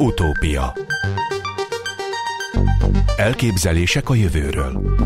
[0.00, 0.72] Utópia.
[3.16, 4.96] Elképzelések a jövőről.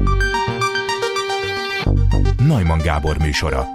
[2.46, 3.66] Najman Gábor műsora.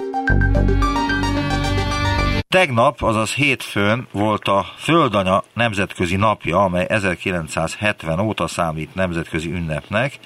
[2.47, 10.19] Tegnap, azaz hétfőn volt a Földanya Nemzetközi Napja, amely 1970 óta számít nemzetközi ünnepnek,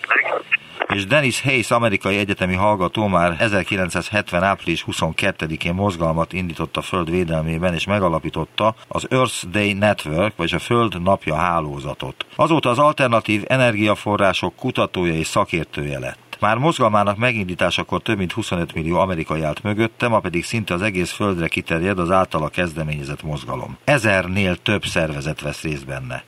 [0.94, 4.44] és Dennis Hayes amerikai egyetemi hallgató már 1970.
[4.44, 10.60] április 22-én mozgalmat indított a Föld védelmében, és megalapította az Earth Day Network, vagy a
[10.60, 12.26] Föld Napja hálózatot.
[12.36, 16.38] Azóta az alternatív energiaforrások kutatója és szakértője lett.
[16.40, 21.12] Már mozgalmának megindításakor több mint 25 millió amerikai állt mögötte, ma pedig szinte az egész
[21.12, 23.78] földre kiterjed az általa kezdeményezett mozgalom.
[23.84, 26.24] Ezernél több szervezet vesz részt benne.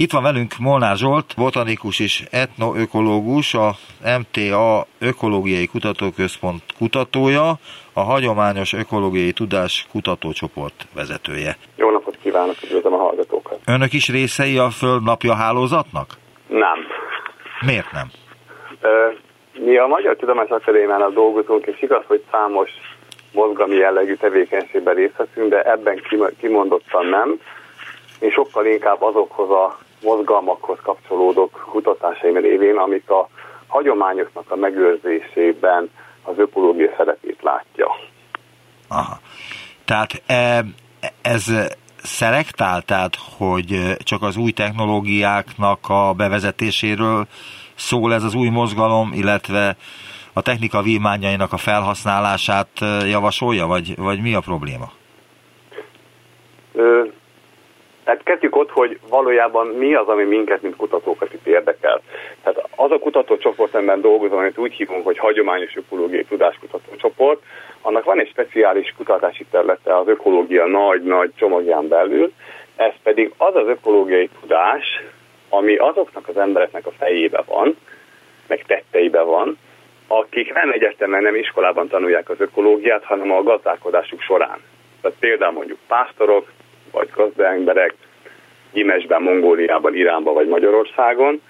[0.00, 3.70] Itt van velünk Molnár Zsolt, botanikus és etnoökológus, a
[4.18, 7.58] MTA Ökológiai Kutatóközpont kutatója,
[7.92, 11.56] a Hagyományos Ökológiai Tudás Kutatócsoport vezetője.
[11.76, 13.58] Jó napot kívánok, üdvözlöm a hallgatókat.
[13.66, 16.06] Önök is részei a Földnapja hálózatnak?
[16.48, 16.78] Nem.
[17.60, 18.10] Miért nem?
[19.52, 22.70] Mi a Magyar Tudományos Akadémiánál dolgozunk, és igaz, hogy számos
[23.32, 26.02] mozgalmi jellegű tevékenységben részt veszünk, de ebben
[26.40, 27.40] kimondottan nem.
[28.20, 33.28] Én sokkal inkább azokhoz a mozgalmakhoz kapcsolódok kutatásaim révén, amik a
[33.66, 35.90] hagyományoknak a megőrzésében
[36.22, 37.86] az ökológia szerepét látja.
[38.88, 39.18] Aha.
[39.84, 40.64] Tehát e,
[41.22, 41.44] ez
[42.02, 47.26] szelektál, tehát hogy csak az új technológiáknak a bevezetéséről
[47.74, 49.76] szól ez az új mozgalom, illetve
[50.32, 52.68] a technika vívmányainak a felhasználását
[53.06, 54.92] javasolja, vagy, vagy mi a probléma?
[56.72, 57.04] Ö,
[58.08, 62.00] tehát kezdjük ott, hogy valójában mi az, ami minket, mint kutatókat itt érdekel.
[62.42, 67.42] Tehát az a kutatócsoport, amiben dolgozom, amit úgy hívunk, hogy hagyományos ökológiai tudáskutatócsoport,
[67.82, 72.32] annak van egy speciális kutatási területe az ökológia nagy-nagy csomagján belül,
[72.76, 75.02] ez pedig az az ökológiai tudás,
[75.48, 77.76] ami azoknak az embereknek a fejébe van,
[78.46, 79.58] meg tetteibe van,
[80.06, 84.58] akik nem egyetemen, nem iskolában tanulják az ökológiát, hanem a gazdálkodásuk során.
[85.00, 86.46] Tehát például mondjuk pásztorok,
[86.90, 87.94] vagy gazdaemberek
[88.72, 91.42] Gyimesben, Mongóliában, Iránban vagy Magyarországon,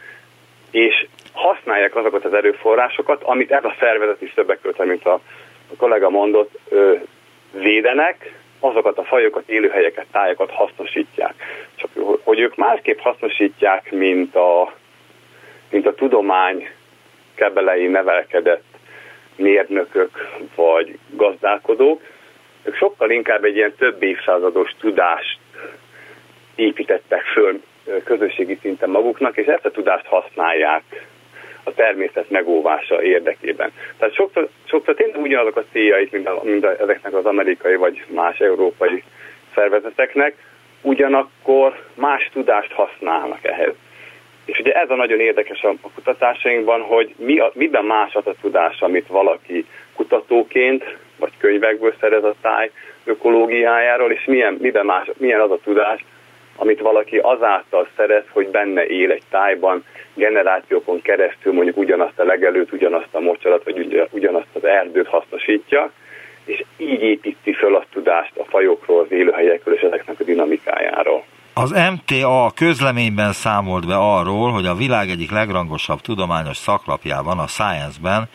[0.70, 5.12] és használják azokat az erőforrásokat, amit ez a szervezet is többek között, mint a,
[5.72, 6.94] a kollega mondott, ö,
[7.52, 11.34] védenek, azokat a fajokat, élőhelyeket, tájakat hasznosítják.
[11.74, 11.90] Csak
[12.22, 14.72] hogy ők másképp hasznosítják, mint a,
[15.70, 16.68] mint a tudomány
[17.34, 18.64] kebelei nevelkedett
[19.36, 22.02] mérnökök vagy gazdálkodók,
[22.68, 25.38] ők sokkal inkább egy ilyen több évszázados tudást
[26.54, 27.60] építettek föl
[28.04, 30.82] közösségi szinten maguknak, és ezt a tudást használják
[31.62, 33.72] a természet megóvása érdekében.
[33.98, 38.04] Tehát sokszor, sokszor tényleg ugyanazok a céljaik, mint, a, mint a, ezeknek az amerikai vagy
[38.08, 39.02] más európai
[39.54, 40.34] szervezeteknek,
[40.82, 43.74] ugyanakkor más tudást használnak ehhez.
[44.44, 48.34] És ugye ez a nagyon érdekes a kutatásainkban, hogy mi a, miben más az a
[48.40, 50.84] tudás, amit valaki kutatóként,
[51.18, 52.70] vagy könyvekből szerez a táj
[53.04, 56.04] ökológiájáról, és milyen, miben más, milyen az a tudás,
[56.56, 59.84] amit valaki azáltal szerez, hogy benne él egy tájban,
[60.14, 65.90] generációkon keresztül mondjuk ugyanazt a legelőt, ugyanazt a mocsarat, vagy ugyanazt az erdőt hasznosítja,
[66.44, 71.24] és így építi föl a tudást a fajokról, az élőhelyekről és ezeknek a dinamikájáról.
[71.54, 78.28] Az MTA közleményben számolt be arról, hogy a világ egyik legrangosabb tudományos szaklapjában, a Science-ben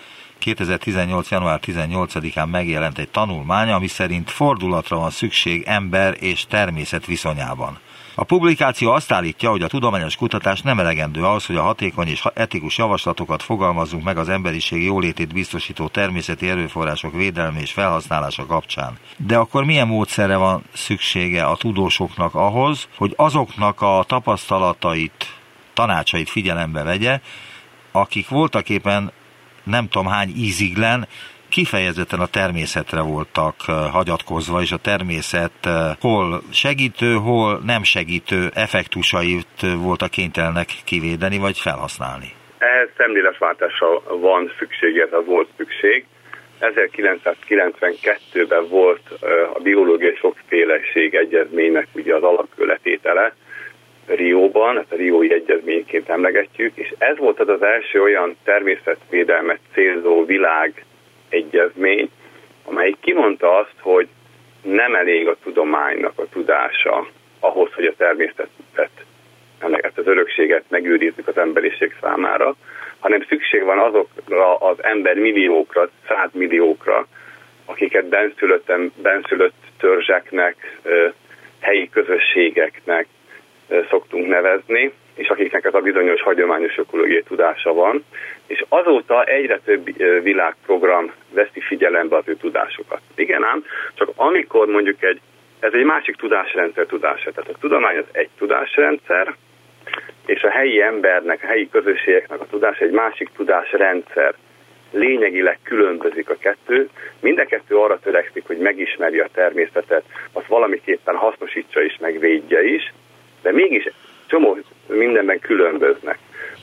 [0.44, 1.30] 2018.
[1.30, 7.80] január 18-án megjelent egy tanulmány, ami szerint fordulatra van szükség ember és természet viszonyában.
[8.16, 12.24] A publikáció azt állítja, hogy a tudományos kutatás nem elegendő ahhoz, hogy a hatékony és
[12.34, 18.98] etikus javaslatokat fogalmazzunk meg az emberiség jólétét biztosító természeti erőforrások védelme és felhasználása kapcsán.
[19.18, 25.36] De akkor milyen módszerre van szüksége a tudósoknak ahhoz, hogy azoknak a tapasztalatait,
[25.74, 27.20] tanácsait figyelembe vegye,
[27.92, 29.12] akik voltak éppen
[29.64, 31.08] nem tudom hány íziglen
[31.50, 33.56] kifejezetten a természetre voltak
[33.92, 35.70] hagyatkozva, és a természet
[36.00, 42.32] hol segítő, hol nem segítő effektusait voltak kénytelenek kivédeni, vagy felhasználni.
[42.58, 46.06] Ehhez szemléletváltásra van szükség, a volt szükség.
[46.60, 49.10] 1992-ben volt
[49.54, 53.36] a biológiai sokféleség egyezménynek ugye az alapköletétele,
[54.06, 60.26] Rióban, ezt a Riói Egyezményként emlegetjük, és ez volt az az első olyan természetvédelmet célzó
[60.26, 60.86] világ
[61.30, 62.10] egyezmény,
[62.66, 64.08] amely kimondta azt, hogy
[64.62, 67.08] nem elég a tudománynak a tudása
[67.40, 68.92] ahhoz, hogy a természetet,
[69.60, 72.56] ennek ezt az örökséget megőrizzük az emberiség számára,
[73.00, 77.08] hanem szükség van azokra az ember milliókra, százmilliókra,
[77.66, 80.80] akiket benszülött, benszülött törzseknek,
[81.60, 83.08] helyi közösségeknek,
[83.90, 88.06] szoktunk nevezni, és akiknek ez a bizonyos hagyományos ökológiai tudása van,
[88.48, 93.02] és azóta egyre több világprogram veszi figyelembe az ő tudásukat.
[93.16, 95.20] Igen ám, csak amikor mondjuk egy,
[95.60, 99.36] ez egy másik tudásrendszer tudása, tehát a tudomány az egy tudásrendszer,
[100.26, 104.36] és a helyi embernek, a helyi közösségeknek a tudás egy másik tudásrendszer.
[104.92, 106.90] Lényegileg különbözik a kettő.
[107.20, 112.64] Mind a kettő arra törekszik, hogy megismerje a természetet, azt valamiképpen hasznosítsa is, meg védje
[112.64, 112.94] is,
[113.44, 113.90] de mégis
[114.28, 114.58] csomó
[114.88, 116.18] mindenben különböznek.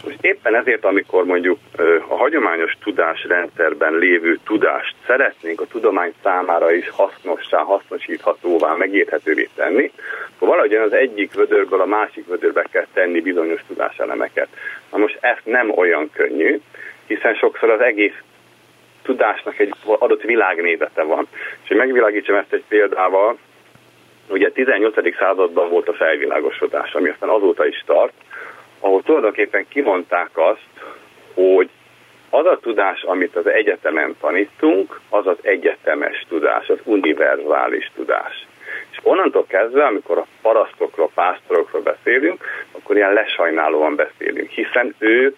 [0.05, 1.59] Most éppen ezért, amikor mondjuk
[2.09, 9.93] a hagyományos tudásrendszerben lévő tudást szeretnénk a tudomány számára is hasznossá, hasznosíthatóvá, megérthetővé tenni,
[10.35, 14.49] akkor valahogy az egyik vödörből a másik vödörbe kell tenni bizonyos tudáselemeket.
[14.93, 16.61] Na most ez nem olyan könnyű,
[17.07, 18.17] hiszen sokszor az egész
[19.03, 21.27] tudásnak egy adott világnézete van.
[21.63, 23.39] És hogy megvilágítsam ezt egy példával,
[24.31, 25.17] ugye a 18.
[25.17, 28.13] században volt a felvilágosodás, ami aztán azóta is tart,
[28.81, 30.69] ahol tulajdonképpen kimondták azt,
[31.35, 31.69] hogy
[32.31, 38.47] az a tudás, amit az egyetemen tanítunk, az az egyetemes tudás, az univerzális tudás.
[38.91, 45.37] És onnantól kezdve, amikor a parasztokról, pásztorokról beszélünk, akkor ilyen lesajnálóan beszélünk, hiszen ők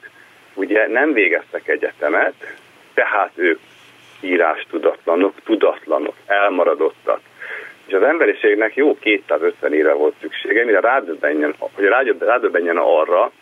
[0.54, 2.34] ugye nem végeztek egyetemet,
[2.94, 3.58] tehát ők
[4.20, 7.20] írás tudatlanok, tudatlanok, elmaradottak.
[7.87, 11.84] És az emberiségnek jó 250 éve volt szüksége, mire rádöbbenjen, hogy
[12.19, 13.32] rádöbbenjen arra,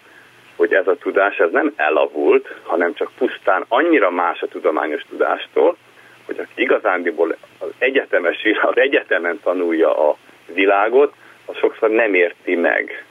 [0.56, 5.76] hogy ez a tudás ez nem elavult, hanem csak pusztán annyira más a tudományos tudástól,
[6.26, 10.16] hogy aki igazándiból az, egyetemes, az egyetemen tanulja a
[10.54, 11.14] világot,
[11.46, 13.04] az sokszor nem érti meg.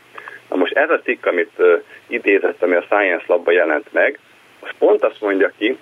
[0.49, 1.61] Na most ez a cikk, amit
[2.07, 4.19] idézett, ami a Science Labban jelent meg,
[4.59, 5.77] az pont azt mondja ki,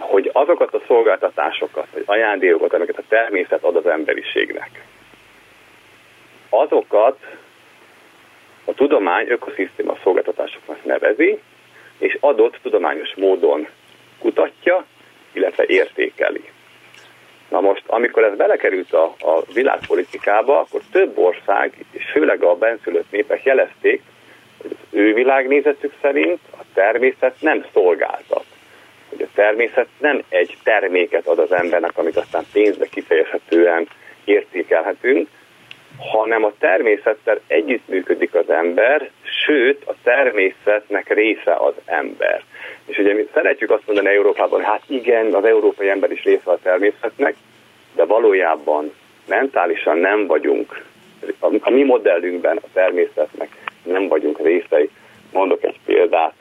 [0.00, 4.84] hogy azokat a szolgáltatásokat, vagy ajándékokat, amiket a természet ad az emberiségnek,
[6.48, 7.18] azokat
[8.64, 11.38] a tudomány ökoszisztéma szolgáltatásoknak nevezi,
[11.98, 13.68] és adott tudományos módon
[14.18, 14.84] kutatja,
[15.32, 16.44] illetve értékeli.
[17.48, 23.10] Na most, amikor ez belekerült a, a világpolitikába, akkor több ország, és főleg a benszülött
[23.10, 24.02] népek jelezték,
[24.62, 28.44] hogy az ő világnézetük szerint a természet nem szolgáltat.
[29.10, 33.88] Hogy a természet nem egy terméket ad az embernek, amit aztán pénzbe kifejezhetően
[34.24, 35.28] értékelhetünk,
[35.98, 39.10] hanem a természettel együttműködik az ember,
[39.46, 42.42] sőt, a természetnek része az ember.
[42.86, 46.58] És ugye mi szeretjük azt mondani Európában, hát igen, az európai ember is része a
[46.62, 47.34] természetnek,
[47.94, 48.92] de valójában
[49.28, 50.84] mentálisan nem vagyunk,
[51.60, 53.48] a, mi modellünkben a természetnek
[53.82, 54.90] nem vagyunk részei.
[55.32, 56.34] Mondok egy példát,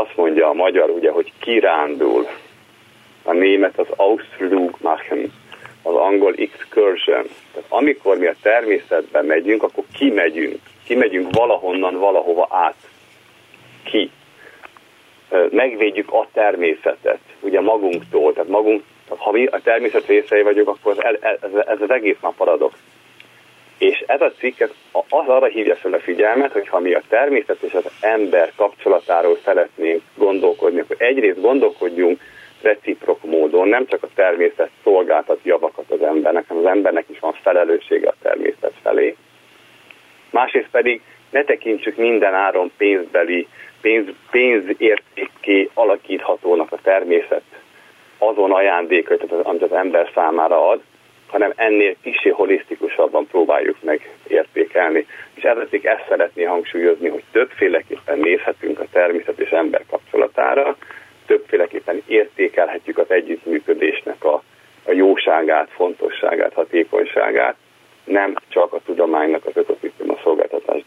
[0.00, 2.26] azt mondja a magyar ugye, hogy kirándul,
[3.22, 5.32] a német az Ausflug machen,
[5.82, 7.24] az angol excursion.
[7.52, 10.58] Tehát amikor mi a természetben megyünk, akkor kimegyünk.
[10.86, 12.76] Kimegyünk valahonnan, valahova át.
[13.82, 14.10] Ki.
[15.50, 18.32] Megvédjük a természetet, ugye magunktól.
[18.32, 22.36] Tehát magunk, ha mi a természet részei vagyunk, akkor ez, ez, ez az egész nap
[22.36, 22.74] paradox.
[23.80, 24.60] És ez a cikk
[24.92, 29.38] az arra hívja fel a figyelmet, hogy ha mi a természet és az ember kapcsolatáról
[29.44, 32.20] szeretnénk gondolkodni, akkor egyrészt gondolkodjunk
[32.62, 37.32] reciprok módon nem csak a természet szolgáltat javakat az embernek, hanem az embernek is van
[37.32, 39.16] felelőssége a természet felé.
[40.30, 41.00] Másrészt pedig
[41.30, 43.48] ne tekintsük minden áron pénzbeli,
[43.80, 47.42] pénz, pénzértékké alakíthatónak a természet
[48.18, 50.80] azon ajándékot, amit az ember számára ad,
[51.30, 55.06] hanem ennél kicsi holisztikusabban próbáljuk meg értékelni.
[55.34, 60.76] És ezért ezt szeretné hangsúlyozni, hogy többféleképpen nézhetünk a természet és ember kapcsolatára,
[61.26, 64.42] többféleképpen értékelhetjük az együttműködésnek a,
[64.84, 67.56] a jóságát, fontosságát, hatékonyságát,
[68.04, 70.82] nem csak a tudománynak az ökoszisztéma szolgáltatás.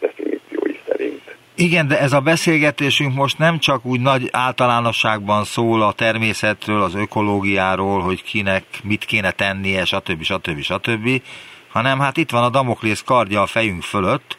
[1.56, 6.96] Igen, de ez a beszélgetésünk most nem csak úgy nagy általánosságban szól a természetről, az
[6.96, 10.24] ökológiáról, hogy kinek mit kéne tennie, stb.
[10.24, 10.62] stb.
[10.62, 11.22] stb.,
[11.70, 14.38] hanem hát itt van a Damoklész kardja a fejünk fölött,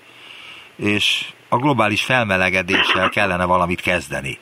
[0.77, 4.39] és a globális felmelegedéssel kellene valamit kezdeni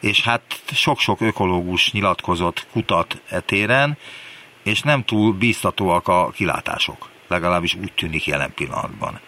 [0.00, 3.98] és hát sok-sok ökológus nyilatkozott kutat etéren,
[4.62, 9.20] és nem túl bíztatóak a kilátások, legalábbis úgy tűnik jelen pillanatban.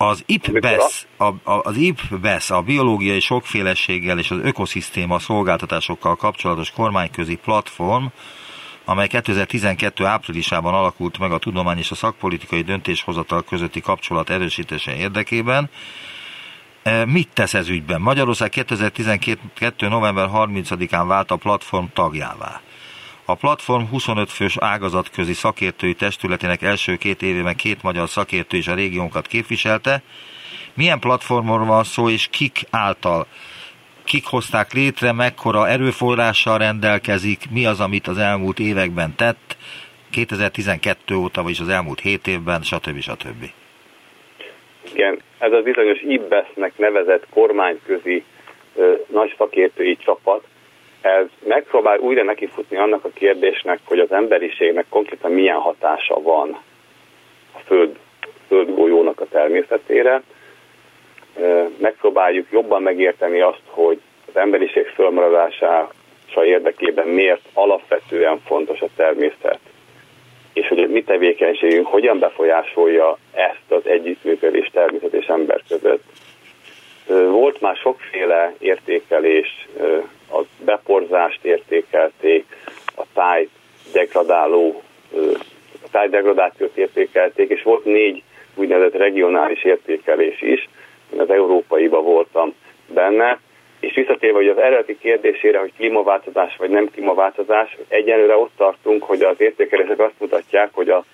[0.00, 7.34] Az IPBES, a, a, az IPBES, a biológiai sokféleséggel és az ökoszisztéma szolgáltatásokkal kapcsolatos kormányközi
[7.34, 8.04] platform,
[8.84, 10.04] amely 2012.
[10.04, 15.70] áprilisában alakult meg a tudomány és a szakpolitikai döntéshozatal közötti kapcsolat erősítése érdekében,
[16.88, 18.00] E, mit tesz ez ügyben?
[18.00, 19.88] Magyarország 2012.
[19.88, 22.60] november 30-án vált a platform tagjává.
[23.30, 28.74] A platform 25 fős ágazatközi szakértői testületének első két évében két magyar szakértő is a
[28.74, 30.02] régiónkat képviselte,
[30.78, 33.26] Milyen platformról van szó, és kik által?
[34.04, 39.56] Kik hozták létre, mekkora erőforrással rendelkezik, mi az, amit az elmúlt években tett,
[40.10, 43.00] 2012 óta, vagyis az elmúlt 7 évben, stb.
[43.00, 43.42] stb.
[44.92, 48.24] Igen, ez a bizonyos IBESZ-nek nevezett kormányközi
[48.76, 50.44] ö, nagy szakértői csapat,
[51.00, 56.60] ez megpróbál újra nekifutni annak a kérdésnek, hogy az emberiségnek konkrétan milyen hatása van
[57.54, 57.96] a Föld,
[58.48, 60.22] Földgolyónak a természetére.
[61.76, 65.90] Megpróbáljuk jobban megérteni azt, hogy az emberiség fölmaradása
[66.44, 69.58] érdekében miért alapvetően fontos a természet,
[70.52, 76.02] és hogy a mi tevékenységünk hogyan befolyásolja ezt az együttműködést természet és ember között.
[77.30, 79.68] Volt már sokféle értékelés
[80.32, 82.44] a beporzást értékelték,
[82.96, 83.48] a táj
[83.92, 84.82] degradáló,
[85.84, 88.22] a tájdegradációt értékelték, és volt négy
[88.54, 90.68] úgynevezett regionális értékelés is,
[91.12, 92.54] én az európaiba voltam
[92.86, 93.38] benne,
[93.80, 99.22] és visszatérve hogy az eredeti kérdésére, hogy klímaváltozás vagy nem klímaváltozás, egyenlőre ott tartunk, hogy
[99.22, 101.04] az értékelések azt mutatják, hogy a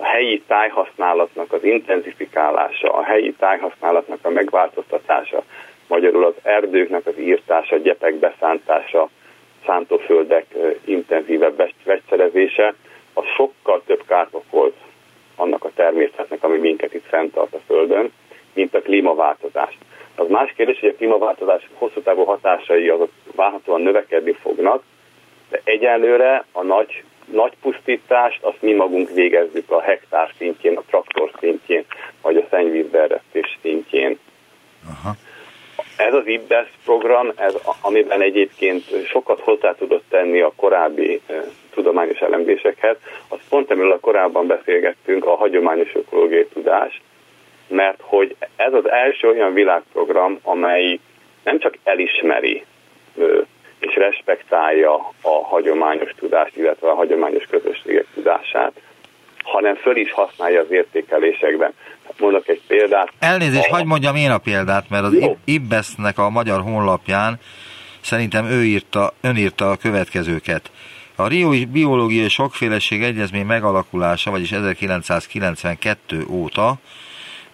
[0.00, 5.42] a helyi tájhasználatnak az intenzifikálása, a helyi tájhasználatnak a megváltoztatása,
[5.88, 9.08] magyarul az erdőknek az írtása, gyepek beszántása,
[9.66, 10.46] szántóföldek
[10.84, 12.74] intenzívebb vegyszerezése,
[13.12, 14.72] az sokkal több kárt okoz
[15.36, 18.12] annak a természetnek, ami minket itt fenntart a Földön,
[18.52, 19.78] mint a klímaváltozás.
[20.14, 24.82] Az más kérdés, hogy a klímaváltozás hosszú távú hatásai azok várhatóan növekedni fognak,
[25.48, 27.02] de egyenlőre a nagy,
[27.32, 31.84] nagy pusztítást azt mi magunk végezzük a hektár szintjén, a traktor szintjén,
[32.22, 34.18] vagy a szennyvízberesztés szintjén.
[34.88, 35.14] Aha.
[35.98, 41.34] Ez az IBESZ program, ez, amiben egyébként sokat hozzá tudott tenni a korábbi e,
[41.74, 42.96] tudományos elemzésekhez,
[43.28, 47.00] az pont amiről korábban beszélgettünk, a hagyományos ökológiai tudás,
[47.68, 50.98] mert hogy ez az első olyan világprogram, amely
[51.44, 52.64] nem csak elismeri
[53.78, 58.72] és respektálja a hagyományos tudást, illetve a hagyományos közösségek tudását,
[59.52, 61.72] hanem föl is használja az értékelésekben.
[62.18, 63.12] Mondok egy példát.
[63.18, 63.74] Elnézést, a...
[63.74, 67.38] hagyd mondjam én a példát, mert az Ibbesznek a magyar honlapján
[68.00, 70.70] szerintem ő írta, ön írta a következőket.
[71.16, 76.78] A Riói Biológiai Sokféleség Egyezmény megalakulása, vagyis 1992 óta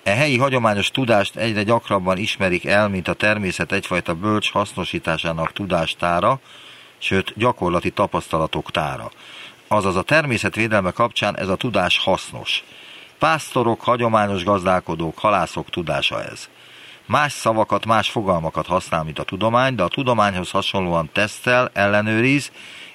[0.04, 6.38] E helyi hagyományos tudást egyre gyakrabban ismerik el, mint a természet egyfajta bölcs hasznosításának tudástára,
[6.98, 9.10] sőt gyakorlati tapasztalatok tára.
[9.74, 12.64] Azaz a természetvédelme kapcsán ez a tudás hasznos.
[13.18, 16.50] Pásztorok, hagyományos gazdálkodók, halászok tudása ez.
[17.06, 22.52] Más szavakat, más fogalmakat használ, mint a tudomány, de a tudományhoz hasonlóan tesztel, ellenőriz,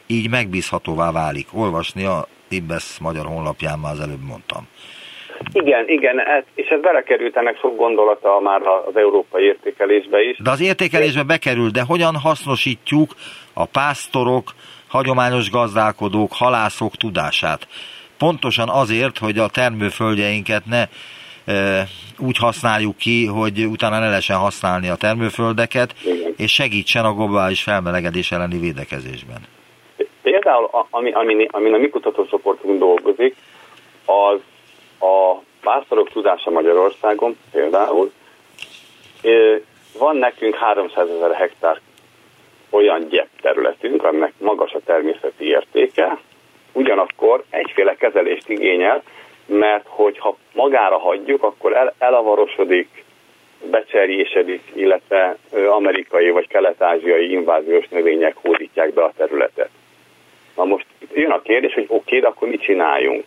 [0.07, 1.47] így megbízhatóvá válik.
[1.53, 4.67] Olvasni a Ibbesz magyar honlapján már az előbb mondtam.
[5.53, 10.37] Igen, igen, ez, és ez belekerült ennek sok gondolata már az európai értékelésbe is.
[10.37, 13.09] De az értékelésbe bekerült, de hogyan hasznosítjuk
[13.53, 14.53] a pásztorok,
[14.89, 17.67] hagyományos gazdálkodók, halászok tudását?
[18.17, 20.83] Pontosan azért, hogy a termőföldjeinket ne
[21.53, 25.95] e, úgy használjuk ki, hogy utána ne lehessen használni a termőföldeket,
[26.37, 29.41] és segítsen a globális felmelegedés elleni védekezésben.
[30.21, 33.35] Például, ami, ami, ami a mi kutatócsoportunk dolgozik,
[34.05, 34.39] az
[34.99, 38.11] a pásztorok tudása Magyarországon például,
[39.99, 41.79] van nekünk 300 ezer hektár
[42.69, 46.17] olyan gyep területünk, aminek magas a természeti értéke,
[46.71, 49.03] ugyanakkor egyféle kezelést igényel,
[49.45, 53.03] mert hogyha magára hagyjuk, akkor el, elavarosodik,
[53.63, 55.35] becserjésedik, illetve
[55.69, 59.69] amerikai vagy kelet-ázsiai inváziós növények hódítják be a területet.
[60.55, 63.23] Na most itt jön a kérdés, hogy oké, de akkor mit csináljunk?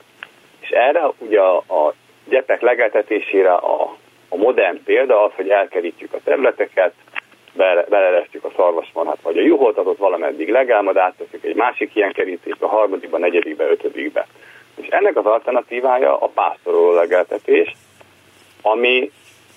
[0.61, 1.95] És erre ugye a, a
[2.29, 3.97] gyepek legeltetésére a,
[4.29, 6.93] a modern példa az, hogy elkerítjük a területeket,
[7.53, 13.19] bele, beleresztjük a szarvasmarhat vagy a juholtatot valameddig legálmad, átteszünk egy másik ilyen kerítésbe, harmadikba,
[13.19, 14.27] negyedikbe, ötödikbe.
[14.77, 17.73] És ennek az alternatívája a pásztoroló legeltetés,
[18.63, 19.11] ami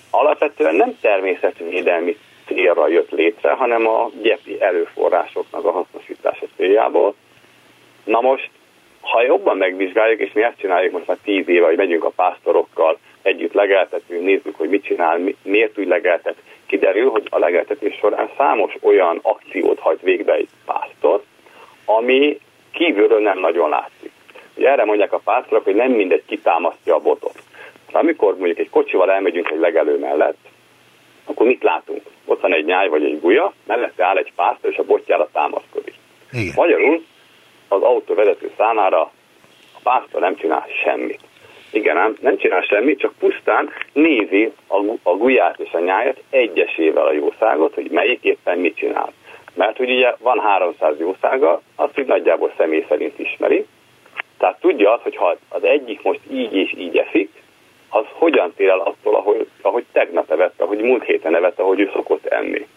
[0.10, 7.16] alapvetően nem természetvédelmi célra jött létre, hanem a gyepi erőforrásoknak a hasznosítása céljából.
[8.04, 8.50] Na most
[9.02, 12.98] ha jobban megvizsgáljuk, és mi ezt csináljuk most már tíz éve, hogy megyünk a pásztorokkal,
[13.22, 16.36] együtt legeltetünk, nézzük, hogy mit csinál, miért úgy legeltet,
[16.66, 21.24] kiderül, hogy a legeltetés során számos olyan akciót hagy végbe egy pásztor,
[21.86, 22.40] ami
[22.72, 24.12] kívülről nem nagyon látszik.
[24.56, 27.44] Ugye erre mondják a pásztorok, hogy nem mindegy kitámasztja a botot.
[27.92, 30.38] Amikor mondjuk egy kocsival elmegyünk egy legelő mellett,
[31.26, 32.02] akkor mit látunk?
[32.26, 35.94] Ott van egy nyáj vagy egy gulya, mellette áll egy pásztor, és a botjára támaszkodik.
[36.32, 36.54] Igen.
[36.56, 37.06] Magyarul
[37.68, 39.02] az autó vezető számára
[39.74, 41.20] a pásztor nem csinál semmit.
[41.72, 47.06] Igen, ám nem csinál semmit, csak pusztán nézi a, a gulyát és a nyájat egyesével
[47.06, 49.14] a jószágot, hogy melyik éppen mit csinál.
[49.54, 53.66] Mert hogy ugye van 300 jószága, azt úgy nagyjából személy szerint ismeri,
[54.38, 57.30] tehát tudja azt, hogy ha az egyik most így és így eszik,
[57.90, 61.90] az hogyan tér el attól, ahogy, ahogy tegnap evett, ahogy múlt héten evett, ahogy ő
[61.94, 62.68] szokott enni.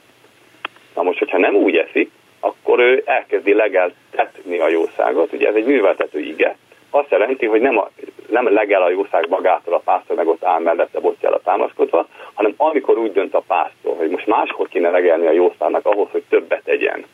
[0.95, 5.65] Na most, hogyha nem úgy eszik, akkor ő elkezdi legeltetni a jószágot, ugye ez egy
[5.65, 6.57] műveltető ige,
[6.91, 7.91] azt jelenti, hogy nem, a,
[8.29, 12.99] nem legel a jószág magától a pásztor, meg ott áll mellette botjára támaszkodva, hanem amikor
[12.99, 17.05] úgy dönt a pásztor, hogy most máshol kéne legelni a jószágnak ahhoz, hogy többet tegyen,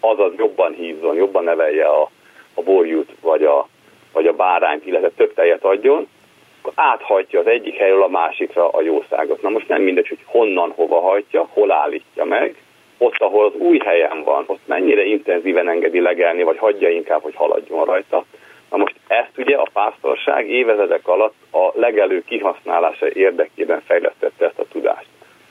[0.00, 2.10] azaz jobban hízzon, jobban nevelje a,
[2.54, 3.68] a borjút, vagy a,
[4.12, 6.08] vagy a bárányt, illetve több tejet adjon,
[6.62, 9.42] akkor áthajtja az egyik helyről a másikra a jószágot.
[9.42, 12.56] Na most nem mindegy, hogy honnan hova hajtja, hol állítja meg,
[12.98, 17.34] ott, ahol az új helyen van, ott mennyire intenzíven engedi legelni, vagy hagyja inkább, hogy
[17.34, 18.24] haladjon rajta.
[18.72, 24.64] Na most ezt ugye a pásztorság évezredek alatt a legelő kihasználása érdekében fejlesztette ezt a
[24.72, 25.06] tudást.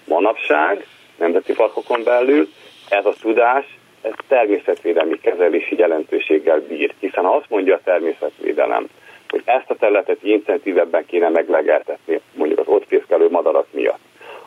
[0.07, 0.85] Manapság,
[1.17, 2.47] nemzeti parkokon belül
[2.89, 3.65] ez a tudás
[4.01, 8.87] ez természetvédelmi kezelési jelentőséggel bír, hiszen ha azt mondja a természetvédelem,
[9.29, 13.99] hogy ezt a területet intenzívebben kéne meglegeltetni, mondjuk az ott fészkelő madarak miatt,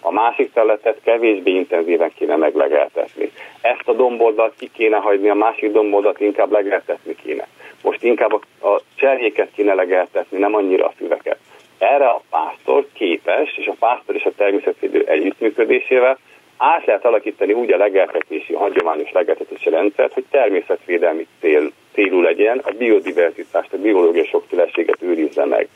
[0.07, 3.33] a másik területet kevésbé intenzíven kéne meglegeltetni.
[3.61, 7.47] Ezt a domboldalt ki kéne hagyni, a másik domboldalt inkább legeltetni kéne.
[7.83, 11.39] Most inkább a, a cserjéket kéne legeltetni, nem annyira a füveket.
[11.79, 16.19] Erre a pásztor képes, és a pásztor és a természetvédő együttműködésével
[16.57, 22.71] át lehet alakítani úgy a legeltetési, hagyományos legeltetési rendszert, hogy természetvédelmi cél, célú legyen, a
[22.71, 25.69] biodiverzitást, a biológiai sokféleséget őrizze meg.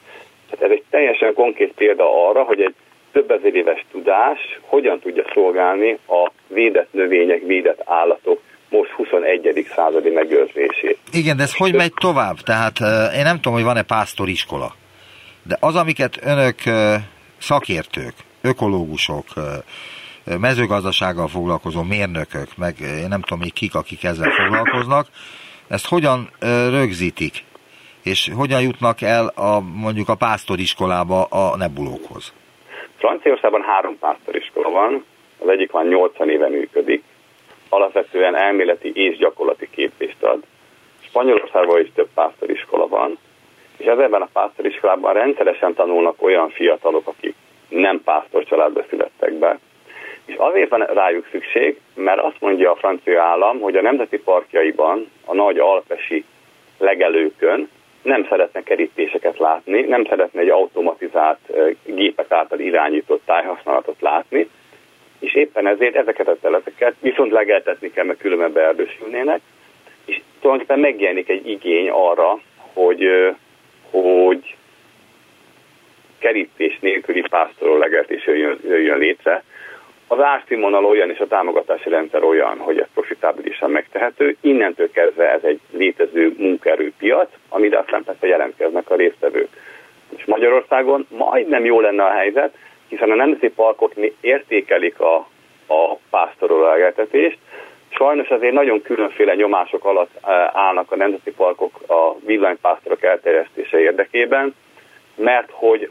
[0.50, 2.74] Tehát ez egy teljesen konkrét példa arra, hogy egy
[3.12, 9.66] több ezer éves tudás hogyan tudja szolgálni a védett növények, védett állatok most 21.
[9.74, 10.98] századi megőrzését.
[11.12, 12.36] Igen, de ez hogy megy tovább?
[12.36, 12.78] Tehát
[13.14, 14.74] én nem tudom, hogy van-e pásztoriskola,
[15.42, 16.56] de az, amiket önök
[17.38, 19.24] szakértők, ökológusok,
[20.40, 25.06] mezőgazdasággal foglalkozó mérnökök, meg én nem tudom még kik, akik ezzel foglalkoznak,
[25.68, 26.30] ezt hogyan
[26.70, 27.44] rögzítik,
[28.02, 32.32] és hogyan jutnak el a, mondjuk a pásztoriskolába a nebulókhoz?
[32.98, 35.04] Franciaországban három pásztoriskola van,
[35.38, 37.02] az egyik van 80 éve működik,
[37.68, 40.42] alapvetően elméleti és gyakorlati képzést ad.
[41.00, 43.18] Spanyolországban is több pásztoriskola van,
[43.76, 47.34] és ezekben a pásztoriskolában rendszeresen tanulnak olyan fiatalok, akik
[47.68, 49.58] nem pásztor családba születtek be,
[50.24, 55.10] és azért van rájuk szükség, mert azt mondja a francia állam, hogy a nemzeti parkjaiban,
[55.24, 56.24] a nagy alpesi
[56.78, 57.68] legelőkön
[58.02, 61.38] nem szeretne kerítéseket látni, nem szeretne egy automatizált
[61.84, 64.48] gépek által irányított tájhasználatot látni,
[65.18, 69.40] és éppen ezért ezeket a teleteket viszont legeltetni kell, mert különben beerdősülnének,
[70.04, 72.40] és tulajdonképpen megjelenik egy igény arra,
[72.72, 73.08] hogy,
[73.90, 74.56] hogy
[76.18, 79.42] kerítés nélküli pásztorol legeltés jöjjön, jöjjön létre,
[80.08, 84.36] az árszínvonal olyan és a támogatási rendszer olyan, hogy ez profitábilisan megtehető.
[84.40, 89.48] Innentől kezdve ez egy létező munkaerőpiac, amire aztán persze jelentkeznek a résztvevők.
[90.16, 92.54] És Magyarországon majdnem jó lenne a helyzet,
[92.88, 95.16] hiszen a nemzeti parkok értékelik a,
[95.66, 97.38] a pásztorolálgetetést,
[97.90, 104.54] Sajnos azért nagyon különféle nyomások alatt eh, állnak a nemzeti parkok a villanypásztorok elterjesztése érdekében,
[105.14, 105.90] mert hogy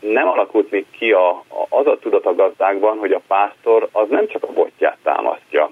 [0.00, 4.08] nem alakult még ki a, a, az a tudat a gazdákban, hogy a pásztor az
[4.08, 5.70] nem csak a botját támasztja.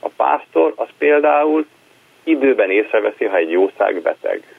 [0.00, 1.66] A pásztor az például
[2.24, 4.56] időben észreveszi, ha egy jószág beteg.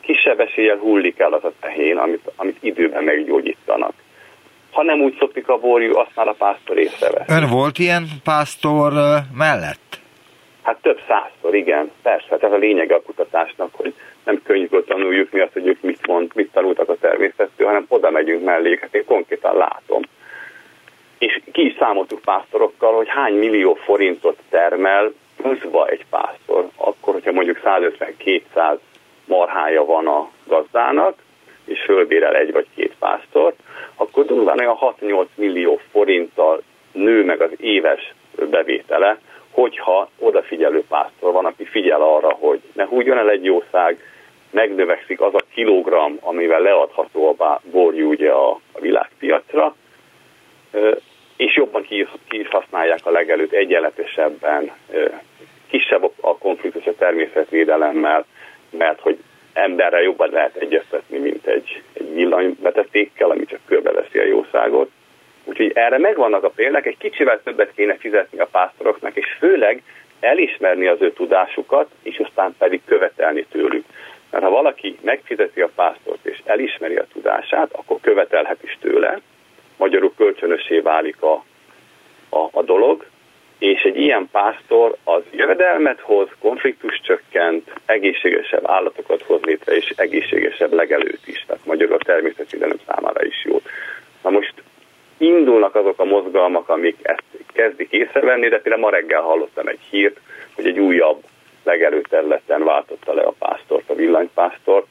[0.00, 3.92] Kisebb eséllyel hullik el az a tehén, amit, amit időben meggyógyítanak.
[4.70, 7.32] Ha nem úgy szopik a borjú, azt már a pásztor észreveszi.
[7.32, 8.92] Ön volt ilyen pásztor
[9.36, 9.98] mellett?
[10.62, 11.90] Hát több százszor, igen.
[12.02, 15.80] Persze, hát ez a lényege a kutatásnak, hogy nem könyvből tanuljuk mi azt, hogy ők
[15.80, 20.02] mit mond, mit tanultak a természettől, hanem oda megyünk mellé, hát én konkrétan látom.
[21.18, 27.32] És ki is számoltuk pásztorokkal, hogy hány millió forintot termel pluszba egy pásztor, akkor, hogyha
[27.32, 28.78] mondjuk 150-200
[29.24, 31.18] marhája van a gazdának,
[31.64, 33.58] és fölbérel egy vagy két pásztort,
[33.94, 38.14] akkor durván olyan 6-8 millió forinttal nő meg az éves
[38.50, 39.18] bevétele,
[39.50, 43.98] hogyha odafigyelő pásztor van, aki figyel arra, hogy ne húgyon el egy jószág,
[44.50, 49.74] megnövekszik az a kilogramm, amivel leadható a borjú ugye a, a világpiacra,
[51.36, 54.70] és jobban ki, ki is használják a legelőtt egyenletesebben,
[55.68, 58.24] kisebb a konfliktus a természetvédelemmel,
[58.70, 59.18] mert hogy
[59.52, 64.90] emberre jobban lehet egyeztetni, mint egy, egy villanyvezetékkel, ami csak körbeveszi a jószágot.
[65.44, 69.82] Úgyhogy erre megvannak a példák, egy kicsivel többet kéne fizetni a pásztoroknak, és főleg
[70.20, 73.84] elismerni az ő tudásukat, és aztán pedig követelni tőlük.
[74.30, 79.20] Mert ha valaki megfizeti a pásztort és elismeri a tudását, akkor követelhet is tőle,
[79.76, 81.44] magyarul kölcsönössé válik a,
[82.28, 83.06] a, a dolog,
[83.58, 90.72] és egy ilyen pásztor az jövedelmet hoz, konfliktus csökkent, egészségesebb állatokat hoz létre, és egészségesebb
[90.72, 93.60] legelőt is, tehát magyarul a természetvédelem számára is jó.
[94.22, 94.54] Na most
[95.18, 100.20] indulnak azok a mozgalmak, amik ezt kezdik észrevenni, de például ma reggel hallottam egy hírt,
[100.54, 101.22] hogy egy újabb
[101.62, 104.86] legelő területen váltotta le a pásztort, a villanypásztort,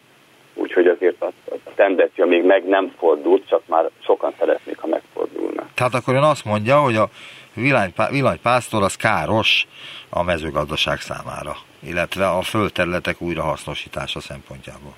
[0.53, 5.69] úgyhogy azért a, a tendencia még meg nem fordult, csak már sokan szeretnék, ha megfordulna.
[5.73, 7.09] Tehát akkor ön azt mondja, hogy a
[8.09, 9.67] villanypásztor az káros
[10.09, 14.93] a mezőgazdaság számára, illetve a földterületek újrahasznosítása szempontjából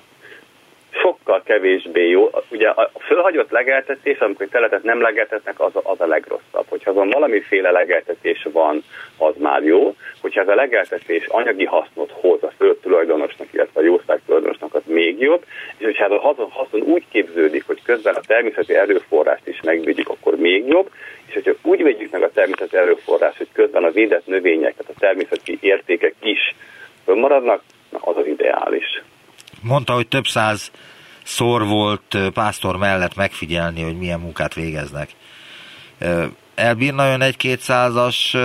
[1.32, 2.30] sokkal kevésbé jó.
[2.50, 6.66] Ugye a fölhagyott legeltetés, amikor teletet nem legeltetnek, az a, az a legrosszabb.
[6.68, 8.84] Hogyha azon valamiféle legeltetés van,
[9.16, 9.94] az már jó.
[10.20, 14.82] Hogyha ez a legeltetés anyagi hasznot hoz a föld tulajdonosnak, illetve a jószág tulajdonosnak, az
[14.84, 15.44] még jobb.
[15.76, 20.36] És hogyha ez a haszon, úgy képződik, hogy közben a természeti erőforrást is megvédjük, akkor
[20.36, 20.90] még jobb.
[21.26, 25.00] És hogyha úgy vegyük meg a természeti erőforrást, hogy közben a védett növények, tehát a
[25.00, 26.54] természeti értékek is
[27.04, 29.02] maradnak, az az ideális.
[29.62, 30.70] Mondta, hogy több száz
[31.24, 35.08] szor volt pásztor mellett megfigyelni, hogy milyen munkát végeznek.
[36.54, 38.36] Elbírna ön egy kétszázas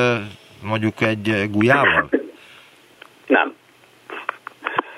[0.64, 2.10] mondjuk egy gulyával?
[3.28, 3.56] Nem.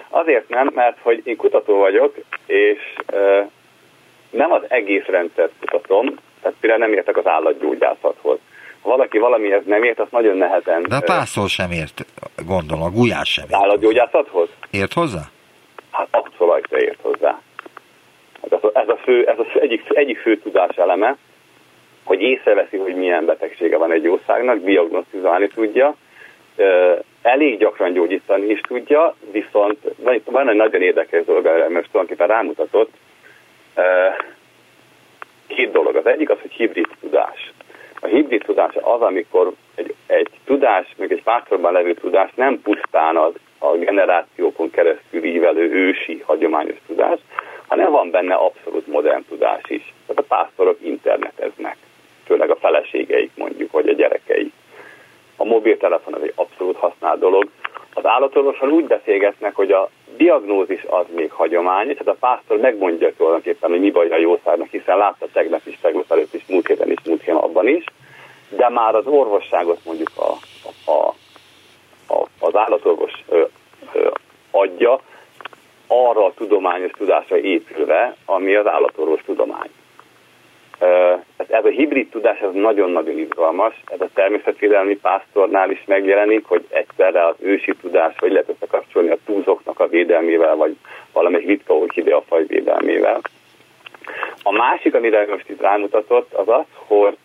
[0.10, 2.16] Azért nem, mert hogy én kutató vagyok,
[2.46, 2.80] és
[4.30, 6.06] nem az egész rendszert kutatom,
[6.42, 8.38] tehát például nem értek az állatgyógyászathoz.
[8.82, 10.86] Ha valaki valamihez nem ért, az nagyon nehezen...
[10.90, 12.06] De a pásztor sem ért,
[12.46, 13.54] gondolom, a gulyás sem ért.
[13.54, 14.50] Állatgyógyászathoz?
[14.70, 15.22] Ért hozzá?
[15.92, 17.42] Hát abszolút ért hozzá.
[18.42, 21.18] Ez a, ez a, fő, ez az egyik, egyik fő tudás eleme,
[22.04, 25.96] hogy észreveszi, hogy milyen betegsége van egy jószágnak, diagnosztizálni tudja,
[27.22, 29.78] elég gyakran gyógyítani is tudja, viszont
[30.26, 32.92] van, egy nagyon érdekes dolog, mert tulajdonképpen rámutatott,
[35.48, 35.96] két dolog.
[35.96, 37.52] Az egyik az, hogy hibrid tudás.
[38.02, 43.18] A hibrid tudás az, amikor egy, egy tudás, még egy pásztorban levő tudás nem pusztán
[43.18, 47.20] az a generációkon keresztül ívelő ősi hagyományos tudás,
[47.70, 49.94] hanem van benne abszolút modern tudás is.
[50.08, 51.78] Tehát a pásztorok interneteznek,
[52.26, 54.54] főleg a feleségeik mondjuk, vagy a gyerekeik.
[55.36, 57.50] A mobiltelefon az egy abszolút használt dolog.
[57.94, 63.70] Az állatorvoson úgy beszélgetnek, hogy a diagnózis az még hagyományos, tehát a pásztor megmondja tulajdonképpen,
[63.70, 66.98] hogy mi baj a jószágnak, hiszen látta tegnap is, tegnap előtt is, múlt héten is,
[67.06, 67.84] múlt héten abban is,
[68.50, 70.32] de már az orvosságot mondjuk a,
[70.92, 71.14] a,
[72.14, 73.44] a, az állatorvos ö,
[73.94, 74.10] ö,
[74.52, 75.02] adja,
[75.92, 79.70] arra a tudományos tudásra épülve, ami az állatorvos tudomány.
[81.48, 87.26] Ez a hibrid tudás ez nagyon-nagyon izgalmas, ez a természetvédelmi pásztornál is megjelenik, hogy egyszerre
[87.26, 90.76] az ősi tudás, vagy lehet összekapcsolni a túlzoknak a védelmével, vagy
[91.14, 93.22] valamelyik ritka orchidea faj védelmével.
[94.44, 97.18] A másik, amire most itt rámutatott, az az, hogy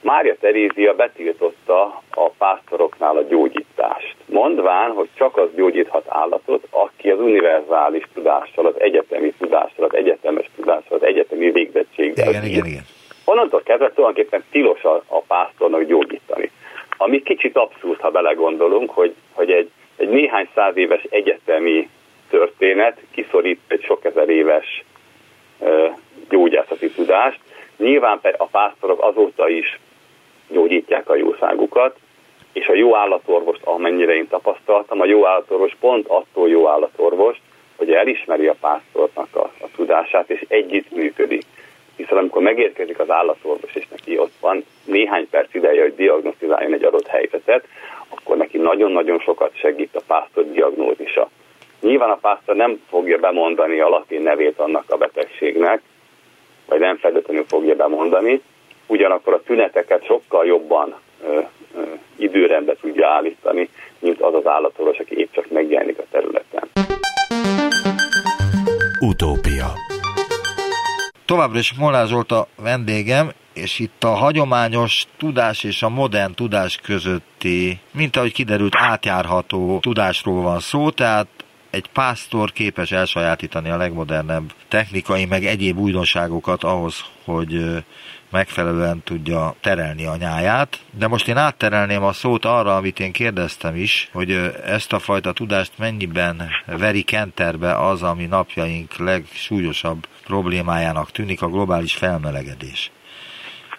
[0.00, 7.18] Mária Terézia betiltotta a pásztoroknál a gyógyítást, mondván, hogy csak az gyógyíthat állatot, aki az
[7.18, 12.28] univerzális tudással, az egyetemi tudással, az egyetemes tudással, az egyetemi végzettséggel.
[12.28, 12.82] Igen, igen, igen.
[13.24, 16.50] Onnantól kezdve tulajdonképpen tilos a, a pásztornak gyógyítani.
[16.96, 21.88] Ami kicsit abszurd, ha belegondolunk, hogy, hogy egy, egy néhány száz éves egyetemi
[22.30, 24.84] történet kiszorít egy sok ezer éves
[26.28, 27.40] gyógyászati tudást.
[27.76, 29.78] Nyilván a pásztorok azóta is
[30.48, 31.96] gyógyítják a jószágukat,
[32.52, 37.40] és a jó állatorvost, amennyire én tapasztaltam, a jó állatorvos pont attól jó állatorvos,
[37.76, 41.42] hogy elismeri a pásztornak a, a tudását, és együtt működik.
[41.96, 46.84] Hiszen amikor megérkezik az állatorvos, és neki ott van néhány perc ideje, hogy diagnosztizáljon egy
[46.84, 47.64] adott helyzetet,
[48.08, 51.30] akkor neki nagyon-nagyon sokat segít a pásztor diagnózisa.
[51.80, 55.82] Nyilván a pásztor nem fogja bemondani a latin nevét annak a betegségnek,
[56.66, 58.42] vagy nem feltétlenül fogja bemondani,
[58.88, 61.40] ugyanakkor a tüneteket sokkal jobban ö,
[61.76, 61.82] ö,
[62.16, 66.68] időrendbe tudja állítani, mint az az állatorvos, aki épp csak megjelenik a területen.
[69.00, 69.66] Utópia
[71.28, 76.76] Továbbra is Molnár Zsolt a vendégem, és itt a hagyományos tudás és a modern tudás
[76.76, 81.26] közötti, mint ahogy kiderült, átjárható tudásról van szó, tehát
[81.70, 87.84] egy pásztor képes elsajátítani a legmodernebb technikai, meg egyéb újdonságokat ahhoz, hogy
[88.30, 90.80] megfelelően tudja terelni a nyáját.
[90.90, 94.30] De most én átterelném a szót arra, amit én kérdeztem is, hogy
[94.64, 101.94] ezt a fajta tudást mennyiben veri kenterbe az, ami napjaink legsúlyosabb problémájának tűnik, a globális
[101.94, 102.90] felmelegedés.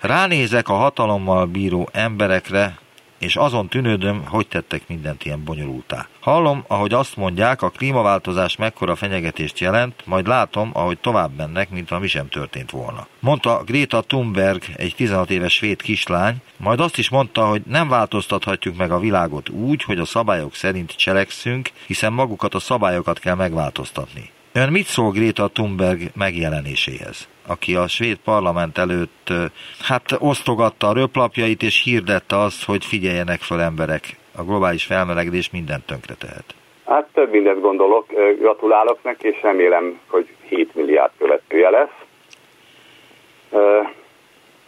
[0.02, 2.78] Ránézek a hatalommal bíró emberekre,
[3.20, 6.08] és azon tűnődöm, hogy tettek mindent ilyen bonyolultá.
[6.20, 12.00] Hallom, ahogy azt mondják, a klímaváltozás mekkora fenyegetést jelent, majd látom, ahogy tovább mennek, mint
[12.00, 13.08] mi sem történt volna.
[13.20, 18.78] Mondta Greta Thunberg, egy 16 éves svéd kislány, majd azt is mondta, hogy nem változtathatjuk
[18.78, 24.32] meg a világot úgy, hogy a szabályok szerint cselekszünk, hiszen magukat a szabályokat kell megváltoztatni.
[24.52, 27.28] Ön mit szól Greta Thunberg megjelenéséhez?
[27.50, 29.34] Aki a svéd parlament előtt
[29.82, 34.04] hát osztogatta a röplapjait és hirdette azt, hogy figyeljenek fel emberek,
[34.38, 36.56] a globális felmelegedés mindent tönkre tehet.
[36.86, 38.06] Hát több mindent gondolok,
[38.40, 41.98] gratulálok neki, és remélem, hogy 7 milliárd követője lesz.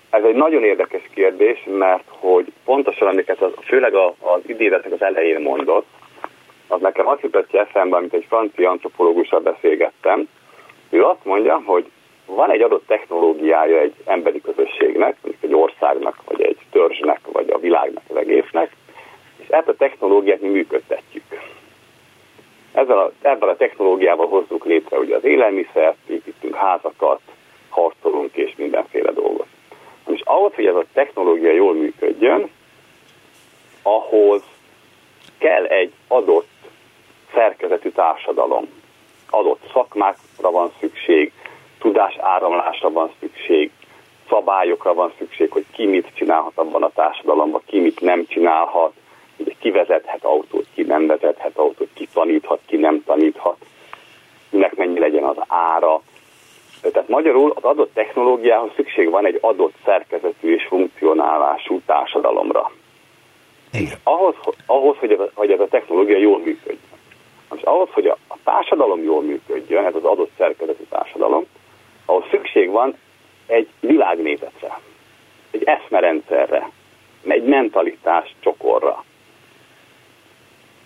[0.10, 5.42] Ez egy nagyon érdekes kérdés, mert hogy pontosan amiket az, főleg az idézetnek az elején
[5.42, 5.88] mondott,
[6.68, 10.28] az nekem azt jutott ki eszembe, amit egy francia antropológussal beszélgettem.
[10.90, 11.86] Ő azt mondja, hogy
[12.36, 17.60] van egy adott technológiája egy emberi közösségnek, mondjuk egy országnak, vagy egy törzsnek, vagy a
[17.60, 18.76] világnak, az egésznek,
[19.38, 21.24] és ezt a technológiát mi működtetjük.
[22.72, 27.20] Ezzel a, ebben a technológiával hozzuk létre ugye az élelmiszert, építünk házakat,
[27.70, 29.48] harcolunk és mindenféle dolgot.
[30.08, 32.50] És ahhoz, hogy ez a technológia jól működjön,
[33.82, 34.42] ahhoz
[35.38, 36.50] kell egy adott
[37.34, 38.68] szerkezetű társadalom.
[39.30, 41.32] Adott szakmákra van szükség,
[41.82, 43.72] tudás áramlásra van szükség,
[44.30, 48.94] szabályokra van szükség, hogy ki mit csinálhat abban a társadalomban, ki mit nem csinálhat,
[49.38, 53.58] hogy ki vezethet autót, ki nem vezethet autót, ki taníthat, ki nem taníthat,
[54.50, 56.02] minek mennyi legyen az ára.
[56.82, 62.72] Tehát magyarul az adott technológiához szükség van egy adott szerkezetű és funkcionálású társadalomra.
[63.74, 63.98] Igen.
[64.04, 67.00] Ahhoz, ahhoz hogy, ez a, hogy ez a technológia jól működjön.
[67.56, 71.46] És ahhoz, hogy a, a társadalom jól működjön, ez az adott szerkezetű társadalom,
[72.12, 72.98] ahol szükség van
[73.48, 74.80] egy világnézetre,
[75.52, 76.70] egy eszmerendszerre,
[77.28, 79.04] egy mentalitás csokorra,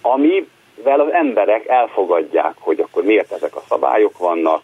[0.01, 4.63] amivel az emberek elfogadják, hogy akkor miért ezek a szabályok vannak,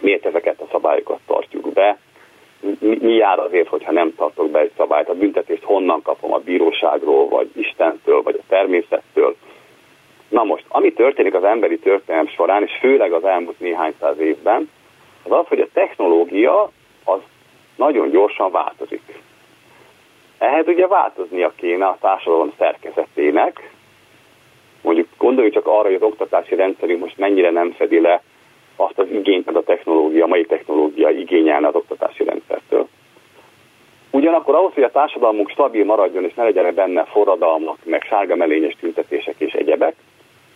[0.00, 1.98] miért ezeket a szabályokat tartjuk be,
[2.78, 7.28] mi, jár azért, hogyha nem tartok be egy szabályt, a büntetést honnan kapom a bíróságról,
[7.28, 9.36] vagy Istentől, vagy a természettől.
[10.28, 14.70] Na most, ami történik az emberi történelem során, és főleg az elmúlt néhány száz évben,
[15.22, 16.70] az az, hogy a technológia
[17.04, 17.18] az
[17.76, 19.02] nagyon gyorsan változik.
[20.38, 23.70] Ehhez ugye változnia kéne a társadalom szerkezetének.
[24.82, 28.22] Mondjuk gondoljuk csak arra, hogy az oktatási rendszerünk most mennyire nem fedi le
[28.76, 32.88] azt az igényt, a technológia, a mai technológia igényelne az oktatási rendszertől.
[34.10, 38.76] Ugyanakkor ahhoz, hogy a társadalmunk stabil maradjon, és ne legyenek benne forradalmak, meg sárga melényes
[38.80, 39.94] tüntetések és egyebek,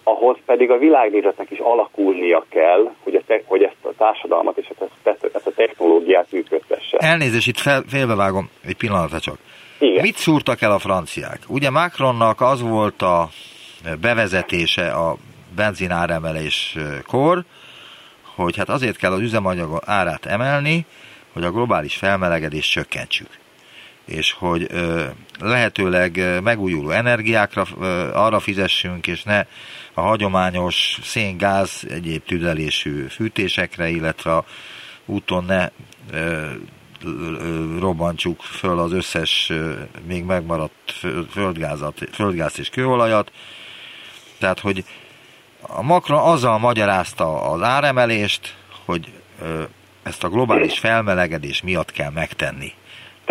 [0.04, 4.70] ahhoz pedig a világnézetnek is alakulnia kell, hogy, a te, hogy ezt a társadalmat és
[5.04, 6.96] ezt, ezt a technológiát működtesse.
[6.96, 9.38] Elnézést, itt fel, félbevágom egy pillanatra csak.
[9.78, 10.02] Igen.
[10.02, 11.38] Mit szúrtak el a franciák?
[11.48, 13.28] Ugye Macronnak az volt a
[14.00, 15.16] bevezetése a
[15.56, 17.42] benzináremeléskor,
[18.34, 20.86] hogy hát azért kell az üzemanyag árát emelni,
[21.32, 23.28] hogy a globális felmelegedést csökkentsük
[24.04, 24.70] és hogy
[25.40, 27.62] lehetőleg megújuló energiákra
[28.12, 29.44] arra fizessünk, és ne
[29.94, 34.44] a hagyományos széngáz egyéb tüdelésű fűtésekre, illetve a
[35.04, 35.68] úton ne
[37.78, 39.52] robbantsuk föl az összes
[40.06, 40.92] még megmaradt
[41.30, 43.32] földgázat, földgázt és kőolajat.
[44.38, 44.84] Tehát, hogy
[45.60, 49.12] a Macron azzal magyarázta az áremelést, hogy
[50.02, 52.72] ezt a globális felmelegedés miatt kell megtenni.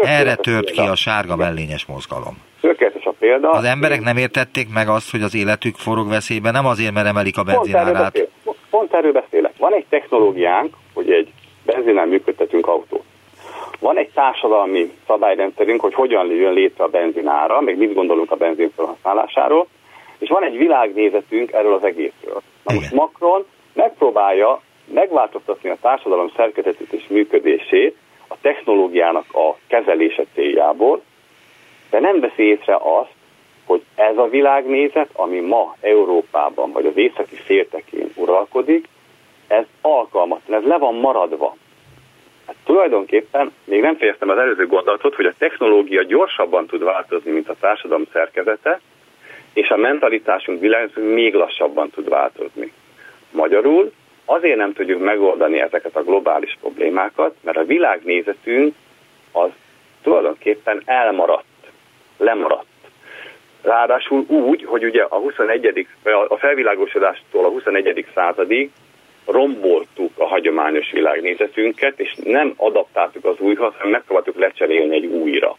[0.05, 2.37] Erre tört ki a sárga mellényes mozgalom.
[2.61, 3.49] Tökéletes a példa.
[3.49, 7.37] Az emberek nem értették meg azt, hogy az életük forog veszélyben, nem azért, mert emelik
[7.37, 7.93] a benzinárát.
[7.93, 9.53] Pont, erről Pont erről beszélek.
[9.57, 11.31] Van egy technológiánk, hogy egy
[11.65, 13.03] benzinen működtetünk autót.
[13.79, 18.71] Van egy társadalmi szabályrendszerünk, hogy hogyan jön létre a benzinára, meg mit gondolunk a benzin
[18.75, 19.67] felhasználásáról,
[20.17, 22.41] és van egy világnézetünk erről az egészről.
[22.63, 24.61] Na most Macron megpróbálja
[24.93, 27.95] megváltoztatni a társadalom szerkezetét és működését
[28.33, 31.01] a technológiának a kezelése céljából,
[31.89, 33.13] de nem veszi észre azt,
[33.65, 38.87] hogy ez a világnézet, ami ma Európában vagy az északi féltekén uralkodik,
[39.47, 41.55] ez alkalmatlan, ez le van maradva.
[42.47, 47.49] Hát tulajdonképpen még nem fejeztem az előző gondolatot, hogy a technológia gyorsabban tud változni, mint
[47.49, 48.79] a társadalom szerkezete,
[49.53, 52.73] és a mentalitásunk világunk még lassabban tud változni.
[53.31, 53.91] Magyarul
[54.25, 58.75] azért nem tudjuk megoldani ezeket a globális problémákat, mert a világnézetünk
[59.31, 59.49] az
[60.03, 61.45] tulajdonképpen elmaradt,
[62.17, 62.65] lemaradt.
[63.61, 65.87] Ráadásul úgy, hogy ugye a 21.
[66.27, 68.05] a felvilágosodástól a 21.
[68.13, 68.71] századig
[69.25, 75.57] romboltuk a hagyományos világnézetünket, és nem adaptáltuk az újhoz, hanem megpróbáltuk lecserélni egy újra.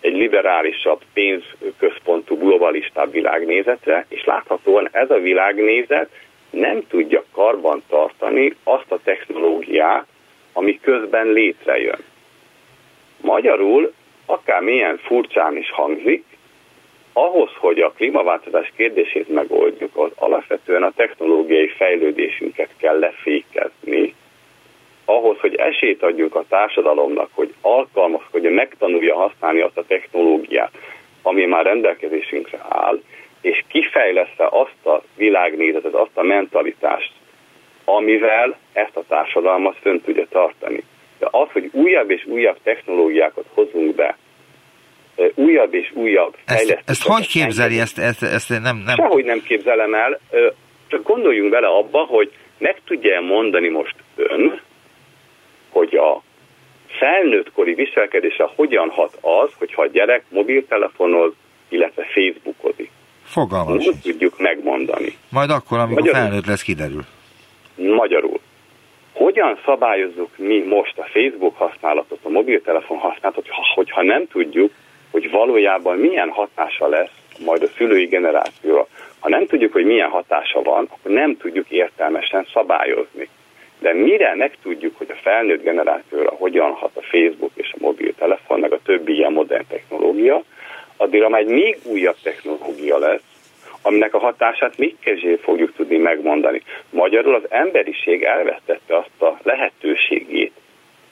[0.00, 6.08] Egy liberálisabb, pénzközpontú, globalistább világnézetre, és láthatóan ez a világnézet
[6.52, 10.06] nem tudja karban tartani azt a technológiát,
[10.52, 12.04] ami közben létrejön.
[13.20, 13.92] Magyarul,
[14.26, 16.24] akár milyen furcsán is hangzik,
[17.12, 24.14] ahhoz, hogy a klímaváltozás kérdését megoldjuk, az alapvetően a technológiai fejlődésünket kell lefékezni,
[25.04, 30.72] ahhoz, hogy esélyt adjunk a társadalomnak, hogy alkalmazkodja, megtanulja használni azt a technológiát,
[31.22, 33.02] ami már rendelkezésünkre áll,
[33.42, 37.12] és kifejlesz azt a világnézetet, azt a mentalitást,
[37.84, 40.82] amivel ezt a társadalmat fönn tudja tartani.
[41.18, 44.16] De az, hogy újabb és újabb technológiákat hozunk be,
[45.34, 47.78] újabb és újabb Ezt, ezt hogy képzeli?
[47.78, 48.96] Ezt, ezt, ezt nem, nem...
[48.96, 50.20] Sehogy nem képzelem el,
[50.86, 54.60] csak gondoljunk bele abba, hogy meg tudja mondani most ön,
[55.70, 56.22] hogy a
[56.86, 61.32] felnőttkori viselkedése hogyan hat az, hogyha a gyerek mobiltelefonoz,
[61.68, 62.90] illetve Facebookozik.
[63.32, 63.84] Fogalmas.
[63.84, 65.16] Nem tudjuk megmondani.
[65.28, 67.04] Majd akkor, amikor Magyarul, felnőtt lesz, kiderül.
[67.74, 68.40] Magyarul.
[69.12, 74.72] Hogyan szabályozzuk mi most a Facebook használatot, a mobiltelefon használatot, hogyha nem tudjuk,
[75.10, 77.10] hogy valójában milyen hatása lesz
[77.44, 78.86] majd a szülői generációra.
[79.18, 83.28] Ha nem tudjuk, hogy milyen hatása van, akkor nem tudjuk értelmesen szabályozni.
[83.78, 88.72] De mire megtudjuk, hogy a felnőtt generációra hogyan hat a Facebook és a mobiltelefon, meg
[88.72, 90.42] a többi ilyen modern technológia,
[91.02, 93.22] addigra már egy még újabb technológia lesz,
[93.82, 96.62] aminek a hatását még kevésbé fogjuk tudni megmondani.
[96.90, 100.52] Magyarul az emberiség elvesztette azt a lehetőségét,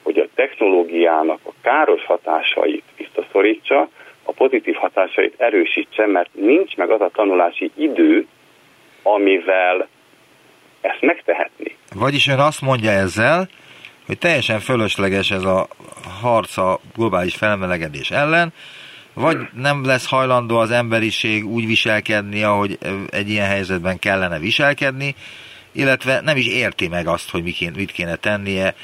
[0.03, 3.89] hogy a technológiának a káros hatásait visszaszorítsa,
[4.23, 8.27] a pozitív hatásait erősítse, mert nincs meg az a tanulási idő,
[9.03, 9.87] amivel
[10.81, 11.75] ezt megtehetni.
[11.95, 13.49] Vagyis ön azt mondja ezzel,
[14.05, 15.67] hogy teljesen fölösleges ez a
[16.21, 18.53] harc a globális felmelegedés ellen,
[19.13, 22.77] vagy nem lesz hajlandó az emberiség úgy viselkedni, ahogy
[23.09, 25.15] egy ilyen helyzetben kellene viselkedni,
[25.71, 27.43] illetve nem is érti meg azt, hogy
[27.75, 28.75] mit kéne tennie.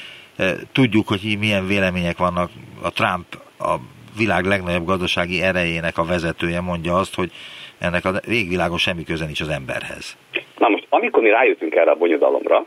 [0.72, 2.50] Tudjuk, hogy milyen vélemények vannak.
[2.82, 3.26] A Trump
[3.58, 3.74] a
[4.18, 7.30] világ legnagyobb gazdasági erejének a vezetője mondja azt, hogy
[7.78, 10.16] ennek a végvilágon semmi köze nincs az emberhez.
[10.58, 12.66] Na most, amikor mi rájöttünk erre a bonyodalomra,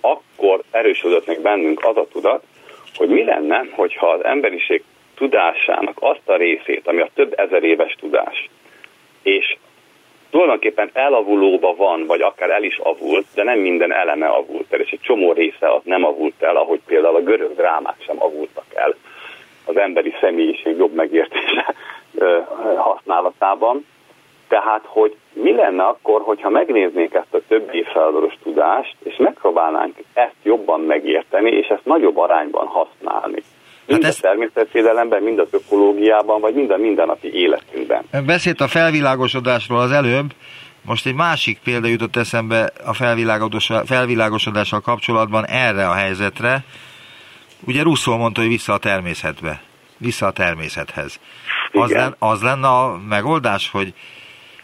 [0.00, 2.44] akkor erősödött meg bennünk az a tudat,
[2.94, 4.82] hogy mi lenne, hogyha az emberiség
[5.22, 8.48] tudásának azt a részét, ami a több ezer éves tudás,
[9.22, 9.56] és
[10.30, 14.90] tulajdonképpen elavulóba van, vagy akár el is avult, de nem minden eleme avult el, és
[14.90, 18.94] egy csomó része az nem avult el, ahogy például a görög drámák sem avultak el
[19.64, 21.74] az emberi személyiség jobb megértése
[22.76, 23.86] használatában.
[24.48, 30.36] Tehát, hogy mi lenne akkor, hogyha megnéznék ezt a több évszázados tudást, és megpróbálnánk ezt
[30.42, 33.42] jobban megérteni, és ezt nagyobb arányban használni.
[33.86, 38.04] Mind hát a természetvédelemben, mind az ökológiában, vagy mind a mindennapi életünkben.
[38.26, 40.34] Beszélt a felvilágosodásról az előbb,
[40.82, 42.92] most egy másik példa jutott eszembe a
[43.84, 46.64] felvilágosodással kapcsolatban erre a helyzetre.
[47.66, 49.62] Ugye Russzó mondta, hogy vissza a természetbe,
[49.96, 51.20] vissza a természethez.
[51.72, 53.94] Az, lenne, az lenne a megoldás, hogy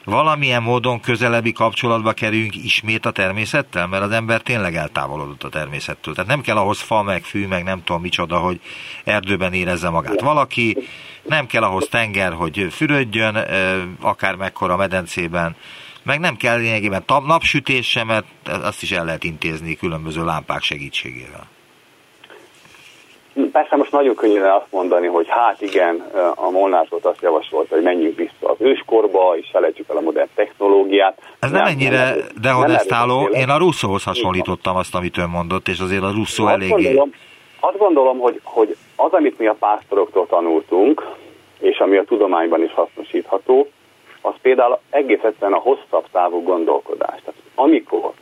[0.08, 6.14] valamilyen módon közelebbi kapcsolatba kerüljünk ismét a természettel, mert az ember tényleg eltávolodott a természettől.
[6.14, 8.60] Tehát nem kell ahhoz fa, meg fű, meg nem tudom micsoda, hogy
[9.04, 10.76] erdőben érezze magát valaki,
[11.22, 13.36] nem kell ahhoz tenger, hogy fürödjön,
[14.00, 15.56] akár mekkora medencében,
[16.02, 21.48] meg nem kell lényegében napsütés sem, mert azt is el lehet intézni különböző lámpák segítségével.
[23.52, 28.16] Persze most nagyon könnyű azt mondani, hogy hát igen, a Molnár azt javasolta, hogy menjünk
[28.16, 31.18] vissza az őskorba, és felejtsük el a modern technológiát.
[31.38, 33.28] Ez nem, nem ennyire dehonestáló.
[33.32, 36.70] Én a Russzóhoz hasonlítottam azt, amit ön mondott, és azért a Russzó azt eléggé...
[36.70, 37.10] Gondolom,
[37.60, 41.06] azt gondolom, hogy, hogy az, amit mi a pásztoroktól tanultunk,
[41.60, 43.68] és ami a tudományban is hasznosítható,
[44.20, 47.20] az például egész egyszerűen a hosszabb távú gondolkodás.
[47.24, 48.12] Tehát amikor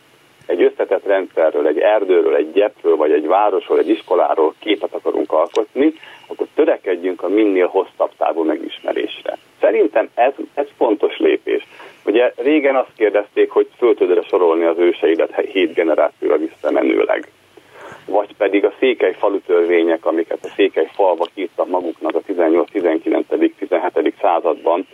[0.47, 5.93] egy összetett rendszerről, egy erdőről, egy gyepről, vagy egy városról, egy iskoláról képet akarunk alkotni,
[6.27, 9.39] akkor törekedjünk a minél hosszabb távú megismerésre.
[9.61, 11.67] Szerintem ez, ez fontos lépés.
[12.05, 17.29] Ugye régen azt kérdezték, hogy föl tudod sorolni az őseidet hét generációra visszamenőleg.
[18.07, 23.27] Vagy pedig a székely falu törvények, amiket a székely falvak írtak maguknak a 18, 19,
[23.59, 24.15] 17.
[24.21, 24.87] században,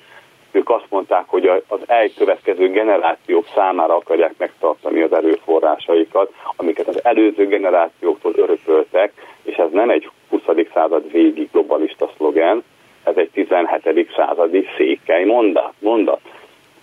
[0.53, 7.47] ők azt mondták, hogy az elkövetkező generációk számára akarják megtartani az erőforrásaikat, amiket az előző
[7.47, 10.41] generációktól örököltek, és ez nem egy 20.
[10.75, 12.63] század végi globalista szlogen,
[13.05, 14.11] ez egy 17.
[14.17, 15.73] századi székely mondat.
[15.79, 16.21] mondat.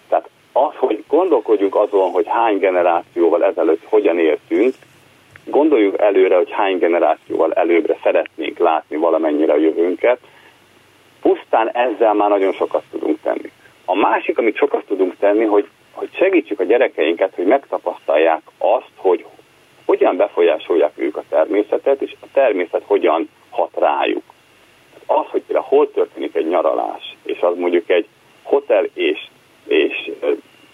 [0.09, 4.73] Tehát az, hogy gondolkodjunk azon, hogy hány generációval ezelőtt hogyan éltünk,
[5.45, 10.19] gondoljuk előre, hogy hány generációval előbbre szeretnénk látni valamennyire a jövőnket,
[11.21, 13.51] pusztán ezzel már nagyon sokat tudunk tenni.
[13.91, 19.25] A másik, amit sokat tudunk tenni, hogy, hogy segítsük a gyerekeinket, hogy megtapasztalják azt, hogy
[19.85, 24.23] hogyan befolyásolják ők a természetet, és a természet hogyan hat rájuk.
[25.05, 28.07] Az, hogy például hol történik egy nyaralás, és az mondjuk egy
[28.43, 29.27] hotel és,
[29.67, 30.11] és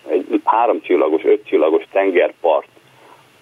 [0.07, 2.67] egy háromcsillagos, ötcsillagos tengerpart,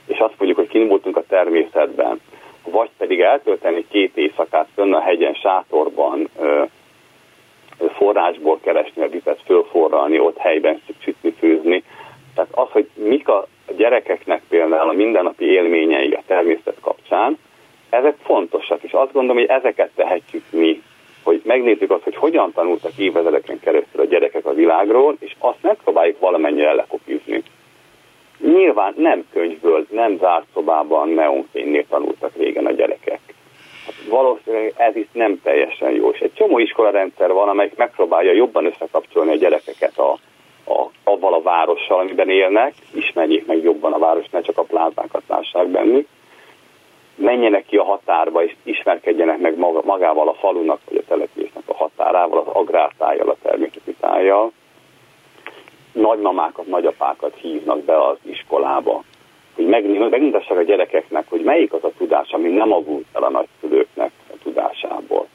[0.07, 2.19] és azt mondjuk, hogy kint voltunk a természetben,
[2.63, 6.29] vagy pedig eltölteni két éjszakát fönn a hegyen, sátorban,
[8.13, 11.83] forrásból keresni a vizet, fölforralni, ott helyben sütni, főzni.
[12.35, 13.47] Tehát az, hogy mik a
[13.77, 17.37] gyerekeknek például a mindennapi élményei a természet kapcsán,
[17.89, 20.81] ezek fontosak, és azt gondolom, hogy ezeket tehetjük mi,
[21.23, 26.19] hogy megnézzük azt, hogy hogyan tanultak évezredeken keresztül a gyerekek a világról, és azt megpróbáljuk
[26.19, 27.43] valamennyire lekopizni.
[28.37, 33.12] Nyilván nem könyvből, nem zárt szobában, neonfénynél tanultak régen a gyerekek.
[34.13, 36.09] Valószínűleg ez itt nem teljesen jó.
[36.09, 40.11] És egy csomó iskolarendszer van, amelyik megpróbálja jobban összekapcsolni a gyerekeket a,
[40.65, 45.23] a, avval a várossal, amiben élnek, ismerjék meg jobban a város, ne csak a plázákat
[45.27, 46.07] lássák bennük,
[47.15, 51.75] menjenek ki a határba, és ismerkedjenek meg maga, magával a falunak, vagy a településnek a
[51.75, 54.51] határával, az agrártájjal, a természeti tájjal.
[55.91, 59.03] Nagymamákat, nagyapákat hívnak be az iskolába,
[59.55, 64.11] hogy megmutassák a gyerekeknek, hogy melyik az a tudás, ami nem avult el a nagyszülőknek
[64.29, 65.27] a tudásából.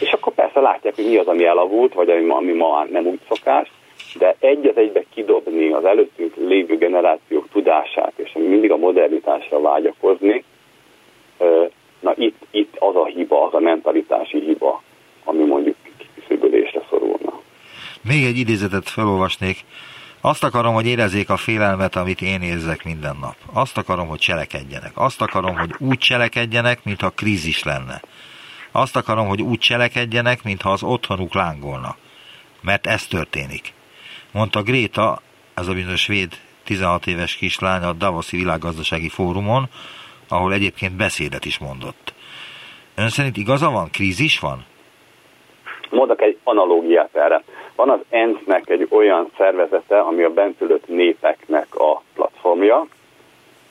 [0.00, 3.20] És akkor persze látják, hogy mi az, ami elavult, vagy ami ami ma nem úgy
[3.28, 3.70] szokás,
[4.18, 10.44] de egy az egybe kidobni az előttünk lévő generációk tudását, és mindig a modernitásra vágyakozni,
[12.00, 14.82] na itt, itt az a hiba, az a mentalitási hiba,
[15.24, 15.76] ami mondjuk
[16.14, 17.40] kiszöbölésre szorulna.
[18.08, 19.56] Még egy idézetet felolvasnék.
[20.26, 23.36] Azt akarom, hogy érezzék a félelmet, amit én érzek minden nap.
[23.52, 24.92] Azt akarom, hogy cselekedjenek.
[24.94, 28.02] Azt akarom, hogy úgy cselekedjenek, mintha krízis lenne.
[28.72, 31.96] Azt akarom, hogy úgy cselekedjenek, mintha az otthonuk lángolna.
[32.60, 33.72] Mert ez történik.
[34.30, 35.20] Mondta Gréta,
[35.54, 39.68] ez a bizonyos svéd 16 éves kislány a Davoszi Világgazdasági Fórumon,
[40.28, 42.14] ahol egyébként beszédet is mondott.
[42.94, 43.90] Ön szerint igaza van?
[43.90, 44.64] Krízis van?
[45.94, 47.42] Mondok egy analógiát erre.
[47.76, 52.86] Van az ENSZ-nek egy olyan szervezete, ami a bentülött népeknek a platformja.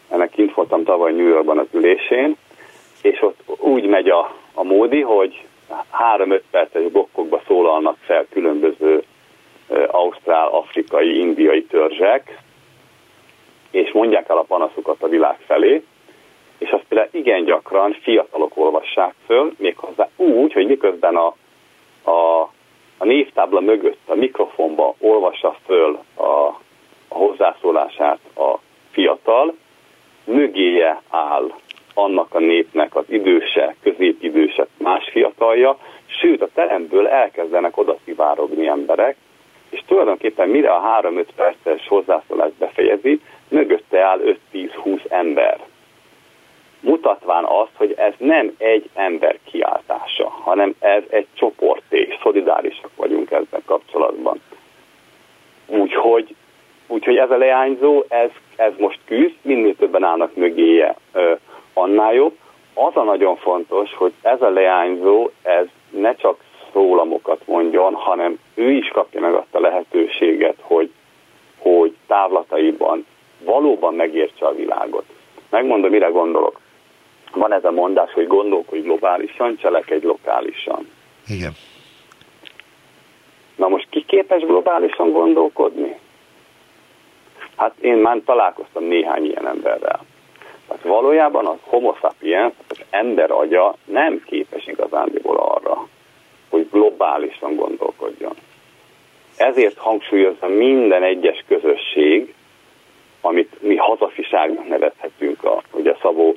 [0.09, 2.35] Ennek kint voltam tavaly New Yorkban az ülésén,
[3.01, 5.45] és ott úgy megy a, a módi, hogy
[5.89, 9.03] három-öt perces blokkokba szólalnak fel különböző
[9.87, 12.37] ausztrál, afrikai, indiai törzsek,
[13.71, 15.83] és mondják el a panaszukat a világ felé,
[16.57, 21.35] és azt például igen gyakran fiatalok olvassák föl, méghozzá úgy, hogy miközben a,
[22.03, 22.41] a,
[22.97, 26.23] a névtábla mögött a mikrofonba olvassa föl a,
[27.07, 28.59] a hozzászólását a
[28.91, 29.55] fiatal,
[30.25, 31.51] mögéje áll
[31.93, 39.15] annak a népnek az időse, középidőse, más fiatalja, sőt a teremből elkezdenek oda szivárogni emberek,
[39.69, 44.19] és tulajdonképpen mire a 3-5 perces hozzászólást befejezi, mögötte áll
[44.53, 45.59] 5-10-20 ember
[46.83, 51.27] mutatván azt, hogy ez nem egy ember kiáltása, hanem ez egy
[51.89, 54.41] és szolidárisak vagyunk ezzel kapcsolatban.
[55.65, 56.35] Úgyhogy,
[56.87, 60.95] úgyhogy ez a leányzó, ez, ez most küzd, minél többen állnak mögéje,
[61.73, 62.37] annál jobb.
[62.73, 66.39] Az a nagyon fontos, hogy ez a leányzó, ez ne csak
[66.73, 70.89] szólamokat mondjon, hanem ő is kapja meg azt a lehetőséget, hogy,
[71.57, 73.05] hogy távlataiban
[73.43, 75.05] valóban megértse a világot.
[75.49, 76.61] Megmondom, mire gondolok
[77.35, 80.89] van ez a mondás, hogy gondolkodj globálisan, cselekedj lokálisan.
[81.27, 81.51] Igen.
[83.55, 85.95] Na most ki képes globálisan gondolkodni?
[87.57, 89.99] Hát én már találkoztam néhány ilyen emberrel.
[90.67, 95.87] Tehát valójában az homo sapiens, az ember agya nem képes igazándiból arra,
[96.49, 98.33] hogy globálisan gondolkodjon.
[99.35, 102.33] Ezért hangsúlyozza minden egyes közösség,
[103.21, 106.35] amit mi hazafiságnak nevezhetünk, a, ugye Szabó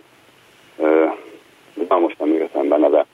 [1.89, 3.07] na most nem igazán be neve,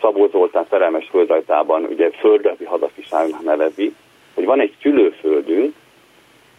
[0.00, 3.94] Szabó Zoltán szerelmes földrajtában ugye földrajzi hazafiságnak nevezi,
[4.34, 5.74] hogy van egy szülőföldünk,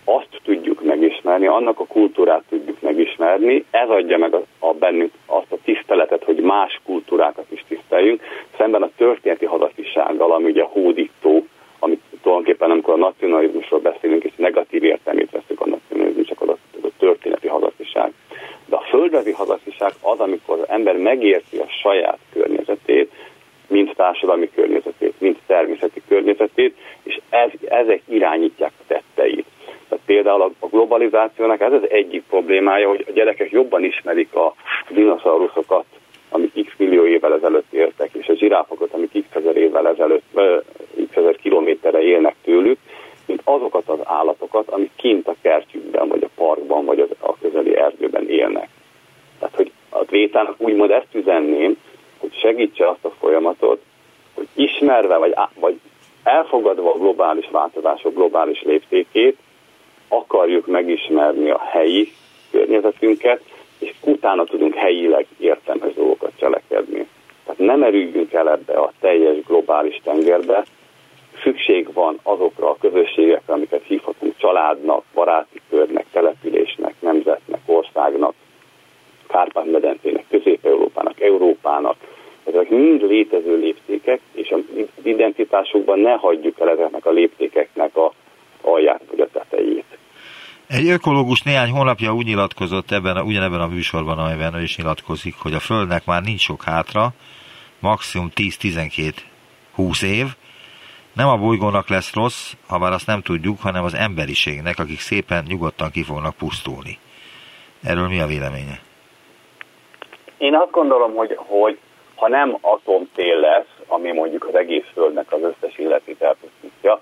[0.03, 5.51] azt tudjuk megismerni, annak a kultúrát tudjuk megismerni, ez adja meg a, a bennünk azt
[5.51, 8.21] a tiszteletet, hogy más kultúrákat is tiszteljünk,
[8.57, 11.45] szemben a történeti hazafisággal, ami ugye hódító,
[11.79, 16.57] amit tulajdonképpen amikor a nacionalizmusról beszélünk, és negatív értelmét veszük a nacionalizmus, csak az a,
[16.87, 18.13] a történeti hazafiság.
[18.65, 23.11] De a földrajzi hazafiság az, amikor az ember megérti a saját környezetét,
[23.67, 29.45] mint társadalmi környezetét, mint természeti környezetét, és ez, ezek irányítják a tetteit.
[29.89, 34.53] Tehát például a globalizációnak ez az egyik problémája, hogy a gyerekek jobban ismerik a
[34.89, 35.85] dinoszauruszokat,
[36.29, 40.39] amik x millió évvel ezelőtt éltek, és a zsiráfokat, amik x ezer évvel ezelőtt,
[41.09, 42.77] x ezer kilométerre élnek tőlük,
[43.25, 48.29] mint azokat az állatokat, amik kint a kertjükben, vagy a parkban, vagy a közeli erdőben
[48.29, 48.69] élnek.
[49.39, 51.77] Tehát, hogy a vétának úgymond ezt üzenném,
[52.17, 53.81] hogy segítse azt a folyamatot,
[54.33, 55.79] hogy ismerve, vagy, vagy
[56.23, 59.37] elfogadva a globális változások globális léptékét,
[60.07, 62.11] akarjuk megismerni a helyi
[62.51, 63.41] környezetünket,
[63.79, 67.07] és utána tudunk helyileg értelmes dolgokat cselekedni.
[67.43, 70.63] Tehát nem erüljünk el ebbe a teljes globális tengerbe,
[71.43, 78.33] szükség van azokra a közösségekre, amiket hívhatunk családnak, baráti körnek, településnek, nemzetnek, országnak,
[79.29, 81.95] Kárpát-medencének, Közép-Európának, Európának.
[82.43, 84.59] Ezek mind létező léptékek, és az
[85.03, 88.13] identitásukban ne hagyjuk el ezeknek a léptékeknek a
[88.61, 89.97] alját vagy a tetejét.
[90.89, 95.53] Egy ökológus néhány hónapja úgy nyilatkozott ebben, ugyanebben a műsorban, amiben ő is nyilatkozik, hogy
[95.53, 97.09] a Földnek már nincs sok hátra,
[97.79, 100.25] maximum 10-12-20 év,
[101.13, 105.43] nem a bolygónak lesz rossz, ha bár azt nem tudjuk, hanem az emberiségnek, akik szépen
[105.47, 106.97] nyugodtan ki fognak pusztulni.
[107.83, 108.79] Erről mi a véleménye?
[110.37, 111.77] Én azt gondolom, hogy, hogy
[112.15, 117.01] ha nem atomtél lesz, ami mondjuk az egész Földnek az összes illetét elpusztítja,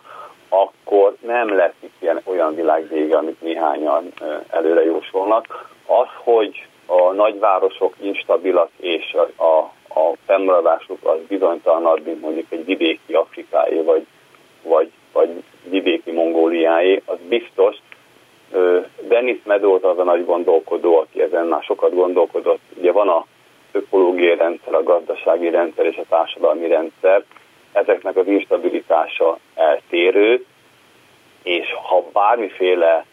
[0.88, 4.14] akkor nem lesz itt ilyen olyan világvége, amit néhányan
[4.50, 5.70] előre jósolnak.
[5.86, 9.58] Az, hogy a nagyvárosok instabilak és a, a,
[10.00, 14.06] a fennmaradásuk az bizonytalanabb, mint mondjuk egy vidéki Afrikáé, vagy,
[14.64, 17.76] vagy, vagy vidéki Mongóliáé, az biztos.
[19.08, 22.62] Dennis Meadows az a nagy gondolkodó, aki ezen már sokat gondolkodott.
[22.78, 23.26] Ugye van a
[23.72, 27.24] ökológiai rendszer, a gazdasági rendszer és a társadalmi rendszer,
[27.72, 30.46] ezeknek az instabilitása eltérő,
[31.44, 33.06] és ha bármiféle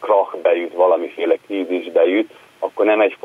[0.00, 3.16] krach bejut, valamiféle krízis bejut, akkor nem egy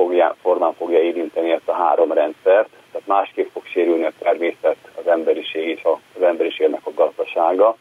[0.41, 5.67] formán fogja érinteni ezt a három rendszert, tehát másképp fog sérülni a természet, az emberiség
[5.67, 5.81] és
[6.15, 7.75] az emberiségnek a gazdasága,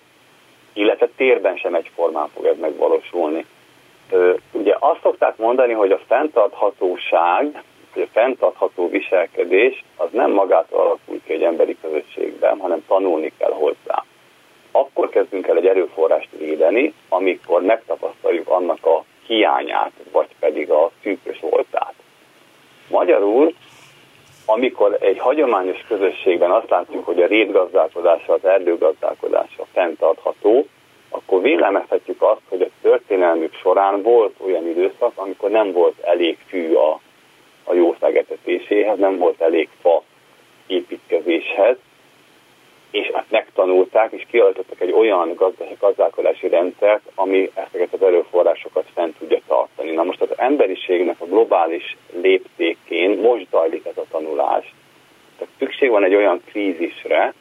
[0.72, 3.46] illetve térben sem egyformán fog ez megvalósulni.
[4.52, 11.20] Ugye azt szokták mondani, hogy a fenntarthatóság hogy a fenntartható viselkedés az nem magától alakul
[11.24, 14.04] ki egy emberi közösségben, hanem tanulni kell hozzá.
[14.70, 21.40] Akkor kezdünk el egy erőforrást védeni, amikor megtapasztaljuk annak a hiányát, vagy pedig a szűkös
[21.40, 21.94] voltát.
[22.88, 23.54] Magyarul,
[24.46, 30.66] amikor egy hagyományos közösségben azt látjuk, hogy a rétgazdálkodása, az erdőgazdálkodása fenntartható,
[31.08, 36.74] akkor vélemezhetjük azt, hogy a történelmük során volt olyan időszak, amikor nem volt elég fű
[36.74, 37.00] a
[37.70, 40.02] a jószágetetéséhez, nem volt elég fa
[40.66, 41.76] építkezéshez,
[42.90, 45.38] és ezt megtanulták, és kialakítottak egy olyan
[45.78, 49.90] gazdálkodási rendszert, ami ezeket az erőforrásokat fent tudja tartani.
[49.90, 54.74] Na most az emberiségnek a globális léptékén most zajlik ez a tanulás.
[55.38, 57.34] Tehát szükség van egy olyan krízisre,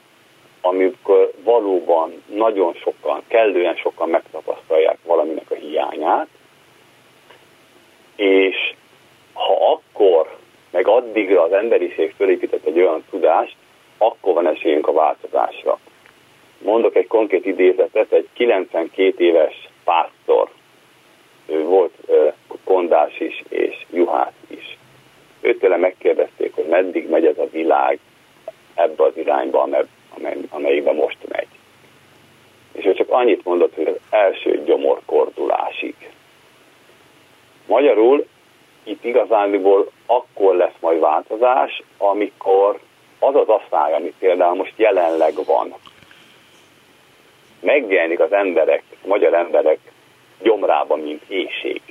[0.61, 6.27] amikor valóban nagyon sokan, kellően sokan megtapasztalják valaminek a hiányát,
[8.15, 8.73] és
[9.33, 10.37] ha akkor,
[10.71, 13.55] meg addigra az emberiség fölépített egy olyan tudást,
[13.99, 15.79] akkor van esélyünk a változásra.
[16.57, 20.49] Mondok egy konkrét idézetet, egy 92 éves pásztor,
[21.45, 21.93] ő volt
[22.63, 24.77] kondás is és juhász is.
[25.41, 27.99] Őtőle megkérdezték, hogy meddig megy ez a világ
[28.73, 29.61] ebbe az irányba,
[30.15, 31.47] amely, amelyikben most megy.
[32.71, 35.95] És ő csak annyit mondott, hogy az első gyomorkordulásig.
[37.67, 38.25] Magyarul
[38.83, 42.79] itt igazániból akkor lesz majd változás, amikor
[43.19, 45.73] az az asszály, ami például most jelenleg van,
[47.59, 49.79] megjelenik az emberek, a magyar emberek
[50.41, 51.81] gyomrában, mint éjség,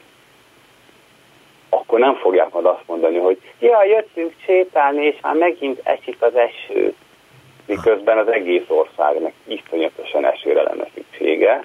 [1.69, 6.35] akkor nem fogják majd azt mondani, hogy ja, jöttünk sétálni, és már megint esik az
[6.37, 6.95] eső,
[7.67, 11.65] miközben az egész országnak iszonyatosan esőre lenne szüksége,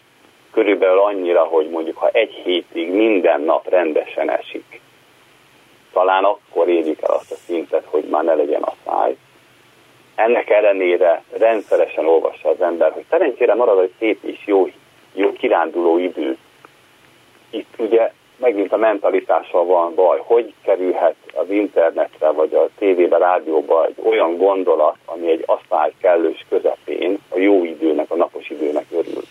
[0.51, 4.81] körülbelül annyira, hogy mondjuk ha egy hétig minden nap rendesen esik,
[5.93, 9.17] talán akkor érjük el azt a szintet, hogy már ne legyen a száj.
[10.15, 14.67] Ennek ellenére rendszeresen olvassa az ember, hogy szerencsére marad egy szép és jó,
[15.13, 16.37] jó kiránduló idő.
[17.49, 23.85] Itt ugye megint a mentalitással van baj, hogy kerülhet az internetre, vagy a tévébe, rádióba
[23.85, 29.21] egy olyan gondolat, ami egy asszály kellős közepén a jó időnek, a napos időnek örül.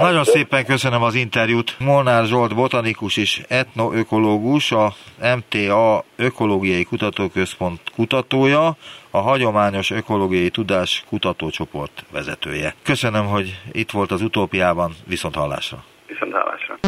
[0.00, 1.76] Nagyon szépen köszönöm az interjút.
[1.78, 4.94] Molnár Zsolt botanikus és etnoökológus, a
[5.36, 8.76] MTA Ökológiai Kutatóközpont kutatója,
[9.10, 12.74] a Hagyományos Ökológiai Tudás Kutatócsoport vezetője.
[12.82, 14.94] Köszönöm, hogy itt volt az utópiában.
[15.06, 15.84] Viszont hallásra.
[16.06, 16.78] Viszont hallásra.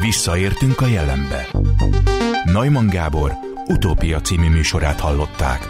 [0.00, 1.46] Visszaértünk a jelenbe.
[2.44, 3.32] Neumann Gábor
[3.66, 5.68] Utópia című műsorát hallották.